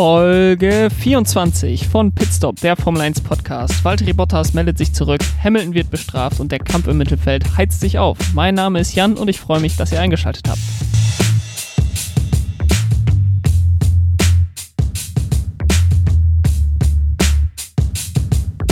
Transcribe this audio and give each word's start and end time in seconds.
Folge 0.00 0.90
24 0.96 1.88
von 1.88 2.12
Pitstop, 2.12 2.60
der 2.60 2.76
Formel 2.76 3.02
1 3.02 3.20
Podcast. 3.20 3.84
Valtteri 3.84 4.12
Bottas 4.12 4.54
meldet 4.54 4.78
sich 4.78 4.92
zurück, 4.92 5.20
Hamilton 5.42 5.74
wird 5.74 5.90
bestraft 5.90 6.38
und 6.38 6.52
der 6.52 6.60
Kampf 6.60 6.86
im 6.86 6.98
Mittelfeld 6.98 7.56
heizt 7.56 7.80
sich 7.80 7.98
auf. 7.98 8.16
Mein 8.32 8.54
Name 8.54 8.78
ist 8.78 8.94
Jan 8.94 9.16
und 9.16 9.26
ich 9.26 9.40
freue 9.40 9.58
mich, 9.58 9.74
dass 9.74 9.90
ihr 9.90 10.00
eingeschaltet 10.00 10.48
habt. 10.48 10.60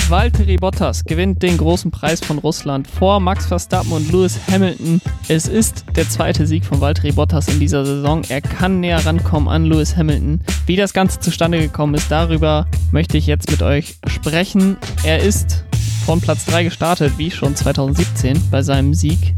Valtteri 0.08 0.54
Bottas 0.56 1.04
gewinnt 1.04 1.42
den 1.42 1.58
großen 1.58 1.90
Preis 1.90 2.20
von 2.20 2.38
Russland 2.38 2.86
vor 2.86 3.18
Max 3.18 3.46
Verstappen 3.46 3.90
und 3.90 4.12
Lewis 4.12 4.38
Hamilton. 4.48 5.00
Es 5.26 5.48
ist 5.48 5.84
der 5.96 6.08
zweite 6.08 6.46
Sieg 6.46 6.64
von 6.64 6.80
Valtteri 6.80 7.10
Bottas 7.10 7.48
in 7.48 7.58
dieser 7.58 7.84
Saison. 7.84 8.22
Er 8.28 8.40
kann 8.40 8.78
näher 8.78 9.04
rankommen 9.04 9.48
an 9.48 9.64
Lewis 9.64 9.96
Hamilton. 9.96 10.42
Wie 10.66 10.76
das 10.76 10.92
Ganze 10.92 11.18
zustande 11.18 11.58
gekommen 11.58 11.94
ist, 11.94 12.08
darüber 12.08 12.68
möchte 12.92 13.18
ich 13.18 13.26
jetzt 13.26 13.50
mit 13.50 13.62
euch 13.62 13.96
sprechen. 14.06 14.76
Er 15.02 15.18
ist 15.18 15.64
von 16.04 16.20
Platz 16.20 16.44
3 16.44 16.62
gestartet, 16.62 17.14
wie 17.16 17.32
schon 17.32 17.56
2017 17.56 18.40
bei 18.48 18.62
seinem 18.62 18.94
Sieg 18.94 19.34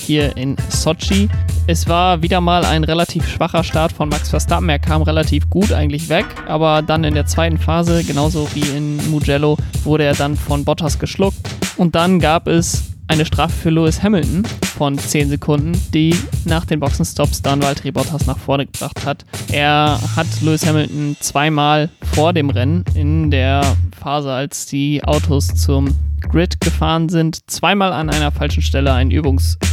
hier 0.00 0.36
in 0.36 0.56
Sochi. 0.68 1.28
Es 1.66 1.88
war 1.88 2.22
wieder 2.22 2.40
mal 2.40 2.64
ein 2.64 2.84
relativ 2.84 3.28
schwacher 3.28 3.62
Start 3.62 3.92
von 3.92 4.08
Max 4.08 4.30
Verstappen. 4.30 4.68
Er 4.68 4.78
kam 4.78 5.02
relativ 5.02 5.48
gut 5.50 5.72
eigentlich 5.72 6.08
weg, 6.08 6.26
aber 6.48 6.82
dann 6.82 7.04
in 7.04 7.14
der 7.14 7.26
zweiten 7.26 7.58
Phase, 7.58 8.02
genauso 8.04 8.48
wie 8.54 8.76
in 8.76 8.96
Mugello, 9.10 9.56
wurde 9.84 10.04
er 10.04 10.14
dann 10.14 10.36
von 10.36 10.64
Bottas 10.64 10.98
geschluckt. 10.98 11.38
Und 11.76 11.94
dann 11.94 12.18
gab 12.18 12.48
es 12.48 12.84
eine 13.10 13.26
Strafe 13.26 13.52
für 13.52 13.70
Lewis 13.70 14.02
Hamilton 14.02 14.44
von 14.76 14.96
10 14.96 15.30
Sekunden, 15.30 15.72
die 15.92 16.14
nach 16.44 16.64
den 16.64 16.78
Boxenstops 16.78 17.42
dann 17.42 17.60
Valtteri 17.60 17.90
Bottas 17.90 18.26
nach 18.26 18.38
vorne 18.38 18.66
gebracht 18.66 19.04
hat. 19.04 19.24
Er 19.50 19.98
hat 20.16 20.28
Lewis 20.40 20.64
Hamilton 20.64 21.16
zweimal 21.20 21.90
vor 22.14 22.32
dem 22.32 22.50
Rennen 22.50 22.84
in 22.94 23.30
der 23.30 23.62
Phase, 24.00 24.32
als 24.32 24.66
die 24.66 25.02
Autos 25.04 25.48
zum 25.48 25.88
Grid 26.20 26.60
gefahren 26.60 27.08
sind, 27.08 27.50
zweimal 27.50 27.92
an 27.92 28.10
einer 28.10 28.30
falschen 28.30 28.62
Stelle 28.62 28.92
einen 28.92 29.10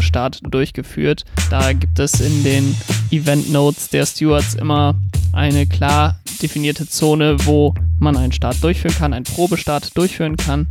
Übungsstart 0.08 0.39
durchgeführt. 0.50 1.25
Da 1.50 1.73
gibt 1.73 2.00
es 2.00 2.22
in 2.22 2.44
den 2.44 2.75
Event 3.11 3.52
Notes 3.52 3.89
der 3.89 4.05
Stewards 4.05 4.55
immer 4.55 4.95
eine 5.33 5.66
klar 5.67 6.19
definierte 6.41 6.88
Zone, 6.88 7.36
wo 7.45 7.73
man 8.00 8.16
einen 8.16 8.31
Start 8.31 8.63
durchführen 8.63 8.95
kann, 8.95 9.13
einen 9.13 9.25
Probestart 9.25 9.97
durchführen 9.97 10.38
kann. 10.38 10.67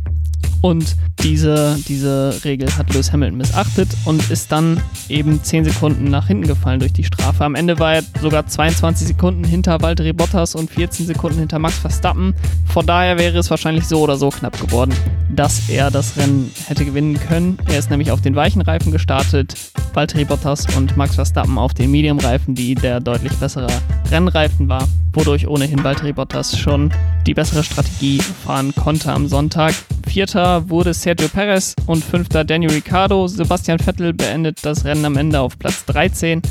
Und 0.61 0.95
diese, 1.23 1.77
diese 1.87 2.43
Regel 2.43 2.69
hat 2.77 2.93
Lewis 2.93 3.11
Hamilton 3.11 3.37
missachtet 3.37 3.89
und 4.05 4.29
ist 4.29 4.51
dann 4.51 4.81
eben 5.07 5.43
10 5.43 5.65
Sekunden 5.65 6.05
nach 6.05 6.27
hinten 6.27 6.47
gefallen 6.47 6.79
durch 6.79 6.93
die 6.93 7.03
Strafe. 7.03 7.45
Am 7.45 7.55
Ende 7.55 7.79
war 7.79 7.95
er 7.95 8.03
sogar 8.21 8.47
22 8.47 9.07
Sekunden 9.07 9.43
hinter 9.43 9.81
Valtteri 9.81 10.13
Bottas 10.13 10.55
und 10.55 10.69
14 10.69 11.05
Sekunden 11.05 11.39
hinter 11.39 11.59
Max 11.59 11.77
Verstappen. 11.77 12.33
Von 12.65 12.85
daher 12.85 13.17
wäre 13.17 13.37
es 13.37 13.49
wahrscheinlich 13.49 13.85
so 13.85 14.01
oder 14.01 14.17
so 14.17 14.29
knapp 14.29 14.59
geworden, 14.59 14.93
dass 15.29 15.69
er 15.69 15.91
das 15.91 16.17
Rennen 16.17 16.51
hätte 16.67 16.85
gewinnen 16.85 17.19
können. 17.19 17.57
Er 17.67 17.79
ist 17.79 17.89
nämlich 17.89 18.11
auf 18.11 18.21
den 18.21 18.35
weichen 18.35 18.61
Reifen 18.61 18.91
gestartet, 18.91 19.55
Valtteri 19.93 20.25
Bottas 20.25 20.65
und 20.75 20.97
Max 20.97 21.15
Verstappen 21.15 21.57
auf 21.57 21.73
den 21.73 21.91
Medium-Reifen, 21.91 22.55
die 22.55 22.75
der 22.75 22.99
deutlich 22.99 23.33
bessere 23.33 23.67
Rennreifen 24.11 24.69
war, 24.69 24.87
wodurch 25.17 25.47
ohnehin 25.47 25.83
Valtteri 25.83 26.13
Bottas 26.13 26.57
schon 26.59 26.91
die 27.25 27.33
bessere 27.33 27.63
Strategie 27.63 28.19
fahren 28.19 28.73
konnte 28.75 29.11
am 29.11 29.27
Sonntag. 29.27 29.73
Vierter 30.07 30.69
wurde 30.69 30.93
Sergio 30.93 31.27
Perez 31.27 31.73
und 31.87 32.03
fünfter 32.03 32.43
Daniel 32.43 32.71
Ricciardo. 32.71 33.27
Sebastian 33.27 33.79
Vettel 33.79 34.13
beendet 34.13 34.59
das 34.63 34.85
Rennen 34.85 35.05
am 35.05 35.17
Ende 35.17 35.39
auf 35.39 35.57
Platz 35.57 35.85
13. 35.85 36.43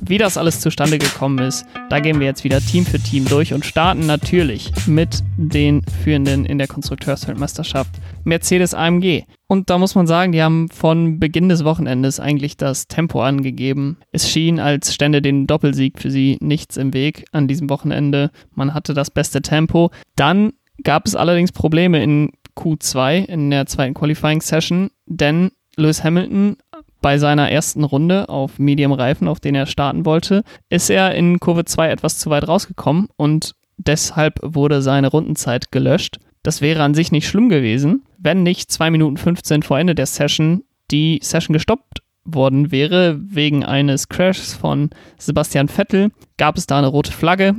Wie 0.00 0.16
das 0.16 0.38
alles 0.38 0.60
zustande 0.60 0.98
gekommen 0.98 1.38
ist, 1.38 1.66
da 1.90 2.00
gehen 2.00 2.18
wir 2.18 2.26
jetzt 2.26 2.44
wieder 2.44 2.60
Team 2.60 2.86
für 2.86 2.98
Team 2.98 3.26
durch 3.26 3.52
und 3.52 3.66
starten 3.66 4.06
natürlich 4.06 4.72
mit 4.86 5.22
den 5.36 5.82
Führenden 6.02 6.46
in 6.46 6.56
der 6.56 6.66
Konstrukteursweltmeisterschaft, 6.66 7.90
Mercedes 8.24 8.74
AMG. 8.74 9.24
Und 9.46 9.70
da 9.70 9.78
muss 9.78 9.94
man 9.94 10.06
sagen, 10.06 10.32
die 10.32 10.42
haben 10.42 10.68
von 10.68 11.20
Beginn 11.20 11.48
des 11.48 11.64
Wochenendes 11.64 12.20
eigentlich 12.20 12.56
das 12.56 12.88
Tempo 12.88 13.22
angegeben. 13.22 13.98
Es 14.12 14.28
schien, 14.28 14.58
als 14.58 14.94
stände 14.94 15.22
den 15.22 15.46
Doppelsieg 15.46 16.00
für 16.00 16.10
sie 16.10 16.38
nichts 16.40 16.76
im 16.76 16.94
Weg 16.94 17.24
an 17.32 17.48
diesem 17.48 17.70
Wochenende. 17.70 18.30
Man 18.52 18.74
hatte 18.74 18.94
das 18.94 19.10
beste 19.10 19.42
Tempo. 19.42 19.90
Dann 20.16 20.52
gab 20.82 21.06
es 21.06 21.14
allerdings 21.14 21.52
Probleme 21.52 22.02
in 22.02 22.32
Q2 22.56 23.24
in 23.24 23.50
der 23.50 23.66
zweiten 23.66 23.94
Qualifying 23.94 24.40
Session, 24.40 24.90
denn 25.06 25.50
Lewis 25.76 26.04
Hamilton 26.04 26.56
bei 27.00 27.18
seiner 27.18 27.50
ersten 27.50 27.84
Runde 27.84 28.28
auf 28.28 28.58
Medium-Reifen, 28.58 29.28
auf 29.28 29.40
den 29.40 29.54
er 29.54 29.66
starten 29.66 30.06
wollte, 30.06 30.42
ist 30.70 30.88
er 30.88 31.14
in 31.14 31.38
Kurve 31.38 31.64
2 31.64 31.90
etwas 31.90 32.18
zu 32.18 32.30
weit 32.30 32.48
rausgekommen 32.48 33.08
und 33.16 33.54
deshalb 33.76 34.38
wurde 34.42 34.80
seine 34.80 35.08
Rundenzeit 35.08 35.70
gelöscht. 35.70 36.18
Das 36.42 36.60
wäre 36.60 36.82
an 36.82 36.94
sich 36.94 37.12
nicht 37.12 37.28
schlimm 37.28 37.48
gewesen, 37.48 38.04
wenn 38.24 38.42
nicht 38.42 38.72
2 38.72 38.90
Minuten 38.90 39.16
15 39.16 39.62
vor 39.62 39.78
Ende 39.78 39.94
der 39.94 40.06
Session 40.06 40.64
die 40.90 41.20
Session 41.22 41.52
gestoppt 41.52 42.02
worden 42.24 42.72
wäre 42.72 43.20
wegen 43.20 43.64
eines 43.64 44.08
Crashs 44.08 44.54
von 44.54 44.90
Sebastian 45.18 45.68
Vettel. 45.68 46.10
Gab 46.38 46.56
es 46.56 46.66
da 46.66 46.78
eine 46.78 46.86
rote 46.86 47.12
Flagge. 47.12 47.56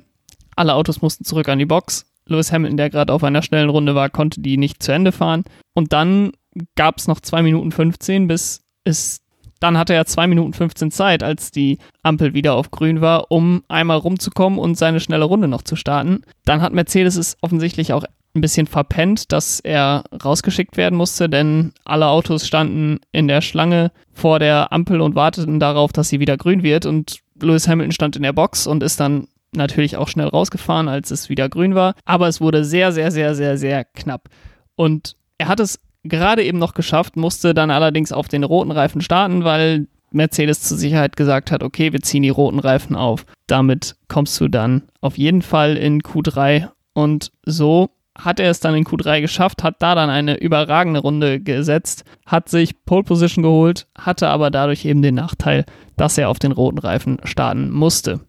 Alle 0.56 0.74
Autos 0.74 1.02
mussten 1.02 1.24
zurück 1.24 1.50
an 1.50 1.60
die 1.60 1.66
Box. 1.66 2.06
Lewis 2.26 2.52
Hamilton, 2.52 2.78
der 2.78 2.90
gerade 2.90 3.14
auf 3.14 3.24
einer 3.24 3.44
schnellen 3.44 3.70
Runde 3.70 3.94
war, 3.94 4.10
konnte 4.10 4.42
die 4.42 4.58
nicht 4.58 4.82
zu 4.82 4.92
Ende 4.92 5.12
fahren. 5.12 5.44
Und 5.74 5.94
dann 5.94 6.32
gab 6.76 6.98
es 6.98 7.08
noch 7.08 7.20
2 7.20 7.44
Minuten 7.44 7.72
15, 7.72 8.28
bis 8.28 8.64
es 8.84 9.22
dann 9.60 9.78
hatte 9.78 9.94
er 9.94 10.06
2 10.06 10.28
Minuten 10.28 10.54
15 10.54 10.92
Zeit, 10.92 11.24
als 11.24 11.50
die 11.50 11.78
Ampel 12.04 12.34
wieder 12.34 12.56
auf 12.56 12.72
grün 12.72 13.02
war, 13.02 13.32
um 13.32 13.64
einmal 13.68 13.98
rumzukommen 13.98 14.60
und 14.60 14.78
seine 14.78 15.00
schnelle 15.00 15.26
Runde 15.26 15.48
noch 15.48 15.62
zu 15.62 15.76
starten. 15.76 16.22
Dann 16.44 16.62
hat 16.62 16.74
Mercedes 16.74 17.16
es 17.16 17.38
offensichtlich 17.42 17.94
auch 17.94 18.04
ein 18.36 18.42
bisschen 18.42 18.68
verpennt, 18.68 19.32
dass 19.32 19.60
er 19.60 20.04
rausgeschickt 20.24 20.78
werden 20.78 20.96
musste, 20.96 21.30
denn 21.30 21.74
alle 21.86 22.08
Autos 22.08 22.46
standen 22.46 23.00
in 23.12 23.28
der 23.28 23.42
Schlange 23.42 23.92
vor 24.14 24.40
der 24.40 24.72
Ampel 24.74 25.02
und 25.02 25.16
warteten 25.16 25.60
darauf, 25.60 25.94
dass 25.94 26.10
sie 26.10 26.20
wieder 26.20 26.38
grün 26.38 26.62
wird. 26.62 26.86
Und 26.86 27.20
Lewis 27.42 27.68
Hamilton 27.68 27.92
stand 27.92 28.16
in 28.16 28.24
der 28.24 28.34
Box 28.34 28.68
und 28.68 28.84
ist 28.84 29.00
dann 29.00 29.28
natürlich 29.54 29.96
auch 29.98 30.10
schnell 30.10 30.28
rausgefahren, 30.28 30.90
als 30.90 31.12
es 31.12 31.30
wieder 31.30 31.50
grün 31.50 31.76
war. 31.76 31.96
Aber 32.04 32.28
es 32.28 32.42
wurde 32.42 32.66
sehr, 32.66 32.92
sehr, 32.92 33.12
sehr, 33.12 33.36
sehr, 33.36 33.58
sehr 33.58 33.86
knapp. 33.86 34.30
Und 34.76 35.16
er 35.38 35.48
hat 35.48 35.60
es 35.60 35.80
gerade 36.04 36.44
eben 36.44 36.60
noch 36.60 36.74
geschafft, 36.74 37.16
musste 37.16 37.54
dann 37.54 37.72
allerdings 37.72 38.12
auf 38.12 38.28
den 38.28 38.44
roten 38.44 38.72
Reifen 38.72 39.02
starten, 39.02 39.44
weil 39.44 39.88
Mercedes 40.12 40.62
zur 40.62 40.78
Sicherheit 40.78 41.16
gesagt 41.16 41.52
hat, 41.52 41.64
okay, 41.64 41.94
wir 41.94 42.02
ziehen 42.02 42.24
die 42.24 42.30
roten 42.30 42.60
Reifen 42.60 42.96
auf. 42.96 43.26
Damit 43.48 43.96
kommst 44.08 44.40
du 44.40 44.48
dann 44.48 44.84
auf 45.02 45.18
jeden 45.18 45.42
Fall 45.42 45.78
in 45.78 46.02
Q3 46.02 46.70
und 46.94 47.32
so 47.46 47.90
hat 48.18 48.40
er 48.40 48.50
es 48.50 48.60
dann 48.60 48.76
in 48.76 48.86
Q3 48.86 49.22
geschafft, 49.22 49.64
hat 49.64 49.76
da 49.80 49.96
dann 49.96 50.10
eine 50.10 50.38
überragende 50.38 51.02
Runde 51.02 51.40
gesetzt, 51.40 52.06
hat 52.26 52.50
sich 52.50 52.86
Pole 52.86 53.04
Position 53.04 53.44
geholt, 53.44 53.88
hatte 53.98 54.30
aber 54.30 54.52
dadurch 54.52 54.86
eben 54.86 55.02
den 55.02 55.16
Nachteil, 55.16 55.66
dass 55.98 56.18
er 56.18 56.30
auf 56.30 56.40
den 56.40 56.52
roten 56.52 56.80
Reifen 56.80 57.20
starten 57.24 57.72
musste. 57.72 58.22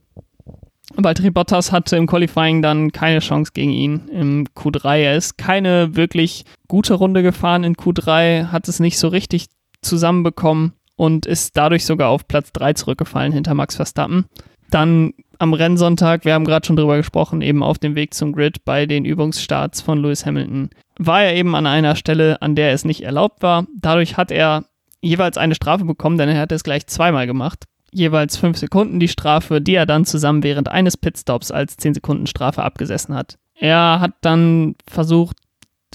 Valtteri 0.95 1.31
Bottas 1.31 1.73
hatte 1.73 1.97
im 1.97 2.07
Qualifying 2.07 2.63
dann 2.63 2.93
keine 2.93 3.19
Chance 3.19 3.53
gegen 3.55 3.73
ihn 3.73 4.09
im 4.09 4.47
Q3. 4.57 4.99
Er 4.99 5.17
ist 5.17 5.37
keine 5.37 5.97
wirklich 5.97 6.45
gute 6.69 6.95
Runde 6.95 7.23
gefahren 7.23 7.65
in 7.65 7.75
Q3, 7.75 8.47
hat 8.47 8.69
es 8.69 8.81
nicht 8.81 8.99
so 8.99 9.09
richtig 9.09 9.47
zusammenbekommen 9.83 10.73
und 10.95 11.27
ist 11.27 11.57
dadurch 11.57 11.85
sogar 11.85 12.09
auf 12.09 12.29
Platz 12.29 12.53
3 12.53 12.75
zurückgefallen 12.75 13.33
hinter 13.33 13.55
Max 13.55 13.77
Verstappen. 13.77 14.27
Dann 14.71 15.13
am 15.39 15.55
Rennsonntag, 15.55 16.25
wir 16.25 16.35
haben 16.35 16.45
gerade 16.45 16.67
schon 16.67 16.77
drüber 16.77 16.97
gesprochen, 16.97 17.43
eben 17.43 17.63
auf 17.63 17.79
dem 17.79 17.95
Weg 17.95 18.15
zum 18.15 18.33
Grid 18.33 18.65
bei 18.65 18.87
den 18.87 19.05
Übungsstarts 19.05 19.81
von 19.81 19.99
Lewis 20.03 20.27
Hamilton, 20.27 20.71
war 20.99 21.23
er 21.23 21.35
eben 21.35 21.55
an 21.55 21.67
einer 21.67 21.97
Stelle, 21.97 22.41
an 22.43 22.55
der 22.55 22.73
es 22.73 22.85
nicht 22.85 23.03
erlaubt 23.03 23.43
war. 23.43 23.67
Dadurch 23.77 24.17
hat 24.17 24.31
er 24.31 24.65
jeweils 25.01 25.39
eine 25.39 25.55
Strafe 25.55 25.85
bekommen, 25.85 26.19
denn 26.19 26.29
er 26.29 26.41
hat 26.41 26.53
es 26.53 26.65
gleich 26.65 26.87
zweimal 26.87 27.27
gemacht 27.27 27.65
jeweils 27.97 28.37
fünf 28.37 28.59
Sekunden 28.59 29.01
die 29.01 29.09
Strafe, 29.09 29.61
die 29.61 29.75
er 29.75 29.87
dann 29.87 30.05
zusammen 30.05 30.43
während 30.43 30.69
eines 30.69 30.97
Pitstops 30.97 31.51
als 31.51 31.77
10 31.77 31.95
Sekunden 31.95 32.27
Strafe 32.27 32.62
abgesessen 32.62 33.15
hat. 33.15 33.39
Er 33.55 34.00
hat 34.00 34.12
dann 34.21 34.75
versucht, 34.87 35.37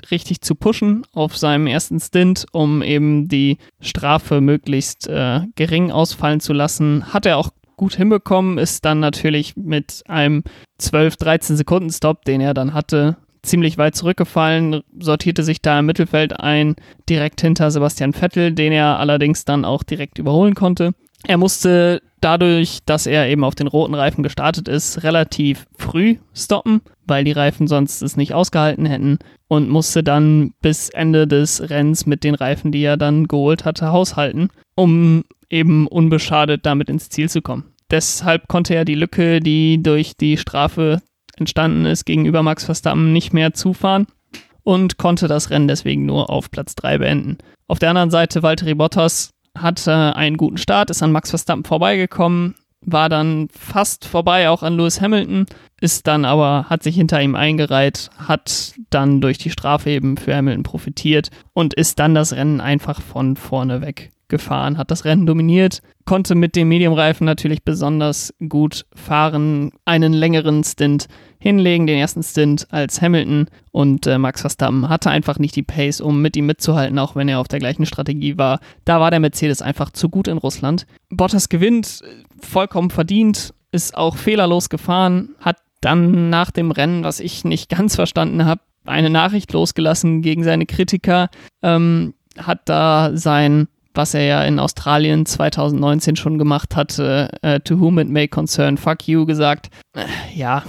richtig 0.10 0.42
zu 0.42 0.56
pushen 0.56 1.06
auf 1.14 1.38
seinem 1.38 1.68
ersten 1.68 2.00
Stint, 2.00 2.46
um 2.52 2.82
eben 2.82 3.28
die 3.28 3.58
Strafe 3.80 4.42
möglichst 4.42 5.08
äh, 5.08 5.42
gering 5.56 5.92
ausfallen 5.92 6.40
zu 6.40 6.54
lassen. 6.54 7.14
Hat 7.14 7.28
er 7.28 7.38
auch 7.38 7.52
gut 7.82 7.96
hinbekommen, 7.96 8.60
ist 8.60 8.86
dann 8.86 9.00
natürlich 9.00 9.58
mit 9.58 10.04
einem 10.08 10.44
12-13 10.80 11.56
Sekunden 11.56 11.90
Stop, 11.90 12.26
den 12.26 12.40
er 12.40 12.54
dann 12.54 12.76
hatte, 12.76 13.18
ziemlich 13.42 13.80
weit 13.80 13.96
zurückgefallen, 13.96 14.82
sortierte 15.00 15.42
sich 15.42 15.64
da 15.64 15.80
im 15.80 15.88
Mittelfeld 15.88 16.40
ein, 16.40 16.76
direkt 17.10 17.42
hinter 17.42 17.72
Sebastian 17.72 18.14
Vettel, 18.14 18.52
den 18.52 18.72
er 18.72 19.00
allerdings 19.00 19.46
dann 19.46 19.66
auch 19.66 19.82
direkt 19.82 20.20
überholen 20.20 20.54
konnte. 20.54 20.94
Er 21.26 21.38
musste 21.38 22.04
dadurch, 22.20 22.82
dass 22.86 23.08
er 23.08 23.28
eben 23.28 23.44
auf 23.44 23.56
den 23.56 23.66
roten 23.66 23.96
Reifen 23.96 24.22
gestartet 24.22 24.68
ist, 24.68 25.02
relativ 25.02 25.66
früh 25.76 26.18
stoppen, 26.36 26.82
weil 27.08 27.24
die 27.24 27.32
Reifen 27.32 27.68
sonst 27.68 28.04
es 28.04 28.16
nicht 28.16 28.36
ausgehalten 28.36 28.86
hätten 28.86 29.18
und 29.48 29.70
musste 29.70 30.04
dann 30.04 30.54
bis 30.62 30.90
Ende 30.90 31.28
des 31.28 31.68
Rennens 31.72 32.06
mit 32.06 32.24
den 32.24 32.36
Reifen, 32.36 32.72
die 32.72 32.84
er 32.84 32.98
dann 32.98 33.28
geholt 33.28 33.66
hatte, 33.66 33.92
haushalten, 33.92 34.50
um 34.76 35.24
eben 35.50 35.88
unbeschadet 35.88 36.66
damit 36.66 36.90
ins 36.90 37.10
Ziel 37.10 37.30
zu 37.30 37.42
kommen. 37.42 37.71
Deshalb 37.92 38.48
konnte 38.48 38.74
er 38.74 38.86
die 38.86 38.96
Lücke, 38.96 39.42
die 39.42 39.84
durch 39.84 40.16
die 40.16 40.38
Strafe 40.38 41.02
entstanden 41.36 41.86
ist, 41.86 42.06
gegenüber 42.06 42.42
Max 42.42 42.64
Verstappen 42.64 43.12
nicht 43.12 43.34
mehr 43.34 43.54
zufahren 43.54 44.08
und 44.64 44.98
konnte 44.98 45.28
das 45.28 45.50
Rennen 45.50 45.68
deswegen 45.68 46.06
nur 46.06 46.30
auf 46.30 46.50
Platz 46.52 46.76
3 46.76 47.00
beenden. 47.00 47.38
Auf 47.68 47.80
der 47.80 47.90
anderen 47.90 48.12
Seite 48.12 48.44
Valtteri 48.44 48.76
Bottas 48.76 49.32
hatte 49.58 50.16
einen 50.16 50.38
guten 50.38 50.58
Start, 50.58 50.90
ist 50.90 51.04
an 51.04 51.12
Max 51.12 51.32
Verstappen 51.32 51.66
vorbeigekommen, 51.66 52.56
war 52.80 53.10
dann 53.10 53.50
fast 53.52 54.06
vorbei 54.06 54.50
auch 54.50 54.64
an 54.64 54.78
Lewis 54.78 55.02
Hamilton, 55.02 55.46
ist 55.82 56.08
dann 56.08 56.24
aber, 56.24 56.68
hat 56.70 56.84
sich 56.84 56.96
hinter 56.96 57.22
ihm 57.22 57.36
eingereiht, 57.36 58.10
hat 58.18 58.74
dann 58.90 59.20
durch 59.20 59.38
die 59.38 59.50
Strafe 59.50 59.90
eben 59.90 60.16
für 60.16 60.36
Hamilton 60.36 60.64
profitiert 60.64 61.30
und 61.54 61.74
ist 61.74 62.00
dann 62.00 62.16
das 62.16 62.34
Rennen 62.34 62.62
einfach 62.62 63.02
von 63.02 63.36
vorne 63.36 63.82
weg 63.82 64.12
gefahren, 64.32 64.80
hat 64.80 64.90
das 64.90 65.06
Rennen 65.06 65.28
dominiert, 65.28 65.84
konnte 66.06 66.34
mit 66.34 66.56
dem 66.56 66.70
Mediumreifen 66.70 67.26
natürlich 67.26 67.64
besonders 67.64 68.34
gut 68.50 68.88
fahren, 68.96 69.72
einen 69.86 70.14
längeren 70.14 70.64
Stint 70.64 71.08
hinlegen, 71.38 71.86
den 71.86 72.00
ersten 72.00 72.24
Stint 72.24 72.68
als 72.72 73.02
Hamilton 73.02 73.46
und 73.72 74.08
äh, 74.08 74.18
Max 74.18 74.42
Verstappen 74.42 74.90
hatte 74.90 75.12
einfach 75.12 75.38
nicht 75.38 75.56
die 75.56 75.64
Pace, 75.64 76.02
um 76.02 76.22
mit 76.22 76.36
ihm 76.36 76.48
mitzuhalten, 76.48 76.98
auch 76.98 77.16
wenn 77.16 77.28
er 77.28 77.40
auf 77.40 77.48
der 77.48 77.60
gleichen 77.60 77.86
Strategie 77.86 78.38
war. 78.38 78.60
Da 78.86 79.00
war 79.00 79.12
der 79.12 79.20
Mercedes 79.20 79.62
einfach 79.62 79.92
zu 79.92 80.10
gut 80.10 80.28
in 80.28 80.40
Russland. 80.40 80.88
Bottas 81.10 81.50
gewinnt, 81.50 82.02
vollkommen 82.40 82.90
verdient, 82.90 83.54
ist 83.72 83.96
auch 83.96 84.18
fehlerlos 84.18 84.70
gefahren, 84.70 85.36
hat 85.40 85.58
dann 85.82 86.30
nach 86.30 86.52
dem 86.52 86.72
Rennen, 86.72 87.04
was 87.04 87.20
ich 87.20 87.44
nicht 87.44 87.70
ganz 87.70 87.96
verstanden 87.96 88.46
habe, 88.46 88.62
eine 88.86 89.10
Nachricht 89.10 89.54
losgelassen 89.54 90.22
gegen 90.22 90.44
seine 90.44 90.66
Kritiker, 90.66 91.30
ähm, 91.62 92.14
hat 92.38 92.62
da 92.66 93.12
sein 93.14 93.68
was 93.94 94.14
er 94.14 94.24
ja 94.24 94.44
in 94.44 94.60
Australien 94.60 95.26
2019 95.26 96.16
schon 96.16 96.38
gemacht 96.38 96.76
hatte, 96.76 97.30
äh, 97.42 97.60
To 97.60 97.80
Whom 97.80 98.00
It 98.00 98.10
May 98.10 98.28
Concern, 98.28 98.78
Fuck 98.78 99.08
You 99.08 99.26
gesagt. 99.26 99.70
Äh, 99.96 100.06
ja, 100.34 100.64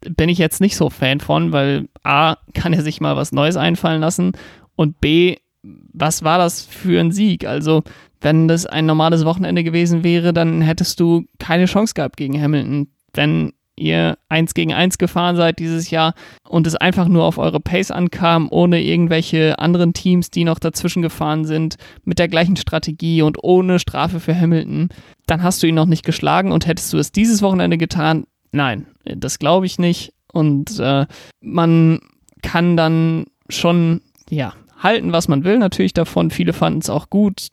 bin 0.00 0.28
ich 0.28 0.38
jetzt 0.38 0.60
nicht 0.60 0.76
so 0.76 0.90
Fan 0.90 1.20
von, 1.20 1.52
weil 1.52 1.88
A, 2.02 2.36
kann 2.54 2.72
er 2.72 2.82
sich 2.82 3.00
mal 3.00 3.16
was 3.16 3.32
Neues 3.32 3.56
einfallen 3.56 4.00
lassen 4.00 4.32
und 4.76 5.00
B, 5.00 5.36
was 5.92 6.22
war 6.22 6.38
das 6.38 6.62
für 6.62 7.00
ein 7.00 7.12
Sieg? 7.12 7.46
Also, 7.46 7.82
wenn 8.20 8.48
das 8.48 8.66
ein 8.66 8.86
normales 8.86 9.24
Wochenende 9.24 9.64
gewesen 9.64 10.04
wäre, 10.04 10.32
dann 10.32 10.60
hättest 10.60 11.00
du 11.00 11.24
keine 11.38 11.66
Chance 11.66 11.94
gehabt 11.94 12.16
gegen 12.16 12.40
Hamilton. 12.40 12.88
Wenn 13.12 13.52
ihr 13.76 14.18
eins 14.28 14.54
gegen 14.54 14.72
eins 14.72 14.98
gefahren 14.98 15.36
seid 15.36 15.58
dieses 15.58 15.90
Jahr 15.90 16.14
und 16.48 16.66
es 16.66 16.76
einfach 16.76 17.08
nur 17.08 17.24
auf 17.24 17.38
eure 17.38 17.60
Pace 17.60 17.90
ankam, 17.90 18.48
ohne 18.50 18.82
irgendwelche 18.82 19.58
anderen 19.58 19.92
Teams, 19.92 20.30
die 20.30 20.44
noch 20.44 20.58
dazwischen 20.58 21.02
gefahren 21.02 21.44
sind, 21.44 21.76
mit 22.04 22.18
der 22.18 22.28
gleichen 22.28 22.56
Strategie 22.56 23.22
und 23.22 23.42
ohne 23.42 23.78
Strafe 23.78 24.20
für 24.20 24.34
Hamilton, 24.34 24.88
dann 25.26 25.42
hast 25.42 25.62
du 25.62 25.66
ihn 25.66 25.74
noch 25.74 25.86
nicht 25.86 26.04
geschlagen 26.04 26.52
und 26.52 26.66
hättest 26.66 26.92
du 26.92 26.98
es 26.98 27.12
dieses 27.12 27.42
Wochenende 27.42 27.78
getan, 27.78 28.24
Nein, 28.56 28.86
das 29.04 29.38
glaube 29.38 29.66
ich 29.66 29.78
nicht. 29.78 30.14
Und 30.32 30.78
äh, 30.80 31.06
man 31.42 32.00
kann 32.42 32.76
dann 32.76 33.26
schon, 33.50 34.00
ja, 34.30 34.54
halten, 34.78 35.12
was 35.12 35.28
man 35.28 35.44
will, 35.44 35.58
natürlich 35.58 35.92
davon. 35.92 36.30
Viele 36.30 36.54
fanden 36.54 36.80
es 36.80 36.88
auch 36.88 37.10
gut. 37.10 37.48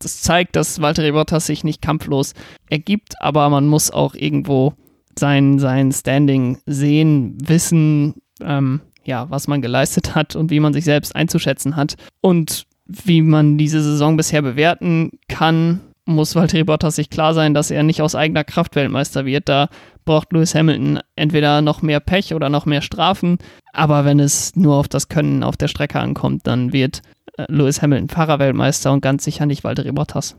Das 0.00 0.20
zeigt, 0.20 0.56
dass 0.56 0.80
Walter 0.80 1.10
Bottas 1.12 1.46
sich 1.46 1.62
nicht 1.62 1.80
kampflos 1.80 2.34
ergibt, 2.68 3.20
aber 3.20 3.48
man 3.50 3.66
muss 3.68 3.92
auch 3.92 4.14
irgendwo 4.14 4.74
sein, 5.18 5.58
sein 5.58 5.92
Standing 5.92 6.58
sehen, 6.66 7.36
wissen, 7.42 8.14
ähm, 8.40 8.80
ja, 9.04 9.30
was 9.30 9.48
man 9.48 9.62
geleistet 9.62 10.14
hat 10.14 10.36
und 10.36 10.50
wie 10.50 10.60
man 10.60 10.72
sich 10.72 10.84
selbst 10.84 11.16
einzuschätzen 11.16 11.76
hat. 11.76 11.96
Und 12.20 12.66
wie 12.86 13.22
man 13.22 13.58
diese 13.58 13.82
Saison 13.82 14.16
bisher 14.16 14.42
bewerten 14.42 15.12
kann, 15.28 15.80
muss 16.08 16.34
Valtteri 16.34 16.64
Bottas 16.64 16.96
sich 16.96 17.10
klar 17.10 17.34
sein, 17.34 17.52
dass 17.52 17.70
er 17.70 17.82
nicht 17.82 18.00
aus 18.00 18.14
eigener 18.14 18.42
Kraft 18.42 18.74
Weltmeister 18.76 19.26
wird. 19.26 19.48
Da 19.48 19.68
braucht 20.06 20.32
Lewis 20.32 20.54
Hamilton 20.54 21.00
entweder 21.16 21.60
noch 21.60 21.82
mehr 21.82 22.00
Pech 22.00 22.34
oder 22.34 22.48
noch 22.48 22.64
mehr 22.64 22.80
Strafen. 22.80 23.38
Aber 23.72 24.06
wenn 24.06 24.18
es 24.18 24.56
nur 24.56 24.76
auf 24.76 24.88
das 24.88 25.08
Können 25.08 25.42
auf 25.42 25.58
der 25.58 25.68
Strecke 25.68 26.00
ankommt, 26.00 26.46
dann 26.46 26.72
wird 26.72 27.02
äh, 27.36 27.44
Lewis 27.48 27.82
Hamilton 27.82 28.08
Fahrerweltmeister 28.08 28.90
und 28.90 29.02
ganz 29.02 29.24
sicher 29.24 29.44
nicht 29.44 29.64
Valtteri 29.64 29.92
Bottas. 29.92 30.36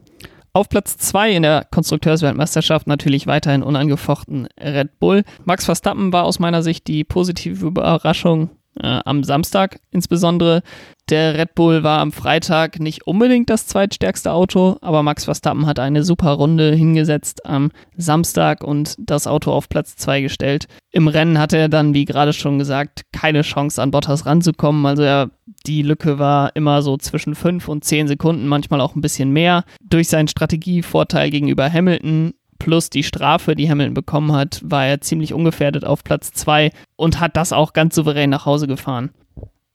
Auf 0.51 0.69
Platz 0.69 0.97
2 0.97 1.31
in 1.31 1.43
der 1.43 1.65
Konstrukteursweltmeisterschaft 1.69 2.87
natürlich 2.87 3.27
weiterhin 3.27 3.63
unangefochten 3.63 4.47
Red 4.59 4.99
Bull. 4.99 5.23
Max 5.45 5.65
Verstappen 5.65 6.11
war 6.11 6.25
aus 6.25 6.39
meiner 6.39 6.63
Sicht 6.63 6.87
die 6.87 7.03
positive 7.03 7.67
Überraschung 7.67 8.49
äh, 8.81 8.99
am 9.05 9.23
Samstag 9.23 9.79
insbesondere. 9.91 10.61
Der 11.09 11.37
Red 11.37 11.55
Bull 11.55 11.83
war 11.83 11.99
am 11.99 12.11
Freitag 12.11 12.79
nicht 12.79 13.07
unbedingt 13.07 13.49
das 13.49 13.65
zweitstärkste 13.65 14.31
Auto, 14.31 14.77
aber 14.81 15.01
Max 15.01 15.25
Verstappen 15.25 15.65
hat 15.65 15.79
eine 15.79 16.03
super 16.03 16.33
Runde 16.33 16.73
hingesetzt 16.73 17.45
am 17.45 17.71
Samstag 17.97 18.63
und 18.63 18.95
das 18.99 19.25
Auto 19.25 19.51
auf 19.51 19.69
Platz 19.69 19.95
2 19.95 20.21
gestellt. 20.21 20.67
Im 20.91 21.07
Rennen 21.07 21.39
hatte 21.39 21.57
er 21.57 21.69
dann, 21.69 21.93
wie 21.93 22.05
gerade 22.05 22.33
schon 22.33 22.59
gesagt, 22.59 23.03
keine 23.11 23.41
Chance 23.41 23.81
an 23.81 23.91
Bottas 23.91 24.25
ranzukommen. 24.25 24.85
Also 24.85 25.03
er, 25.03 25.31
die 25.65 25.81
Lücke 25.81 26.19
war 26.19 26.55
immer 26.55 26.81
so 26.81 26.97
zwischen 26.97 27.35
5 27.35 27.67
und 27.67 27.83
10 27.83 28.07
Sekunden, 28.07 28.47
manchmal 28.47 28.81
auch 28.81 28.95
ein 28.95 29.01
bisschen 29.01 29.31
mehr. 29.31 29.63
Durch 29.81 30.07
seinen 30.07 30.27
Strategievorteil 30.27 31.29
gegenüber 31.29 31.71
Hamilton 31.71 32.33
plus 32.59 32.89
die 32.89 33.03
Strafe, 33.03 33.55
die 33.55 33.69
Hamilton 33.69 33.93
bekommen 33.93 34.33
hat, 34.33 34.61
war 34.63 34.85
er 34.85 35.01
ziemlich 35.01 35.33
ungefährdet 35.33 35.85
auf 35.85 36.03
Platz 36.03 36.31
2 36.33 36.71
und 36.97 37.19
hat 37.19 37.37
das 37.37 37.53
auch 37.53 37.73
ganz 37.73 37.95
souverän 37.95 38.29
nach 38.29 38.45
Hause 38.45 38.67
gefahren. 38.67 39.11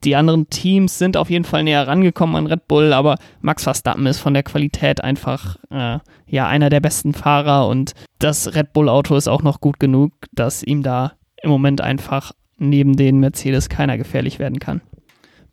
Die 0.05 0.17
anderen 0.17 0.51
Teams 0.51 0.99
sind 0.99 1.17
auf 1.17 1.31
jeden 1.31 1.47
Fall 1.47 1.65
näher 1.65 1.89
rangekommen 1.89 2.37
an 2.37 2.47
Red 2.47 2.69
Bull, 2.69 2.93
aber 2.93 3.17
Max 3.41 3.63
Verstappen 3.65 4.05
ist 4.05 4.19
von 4.19 4.35
der 4.35 4.43
Qualität 4.43 5.03
einfach 5.03 5.57
äh, 5.71 5.99
ja 6.27 6.47
einer 6.47 6.69
der 6.69 6.81
besten 6.81 7.15
Fahrer 7.15 7.69
und 7.69 7.95
das 8.19 8.55
Red 8.55 8.75
Bull 8.75 8.91
Auto 8.91 9.17
ist 9.17 9.29
auch 9.29 9.43
noch 9.43 9.61
gut 9.61 9.81
genug, 9.81 10.13
dass 10.33 10.63
ihm 10.63 10.83
da 10.83 11.13
im 11.43 11.49
Moment 11.51 11.81
einfach 11.81 12.33
neben 12.59 12.97
den 12.97 13.19
Mercedes 13.19 13.71
keiner 13.71 13.97
gefährlich 13.97 14.39
werden 14.39 14.59
kann. 14.59 14.83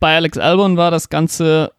Bei 0.02 0.16
Alex 0.16 0.36
Albon 0.36 0.76
war 0.76 0.90
das 0.90 1.10
Ganze 1.10 1.70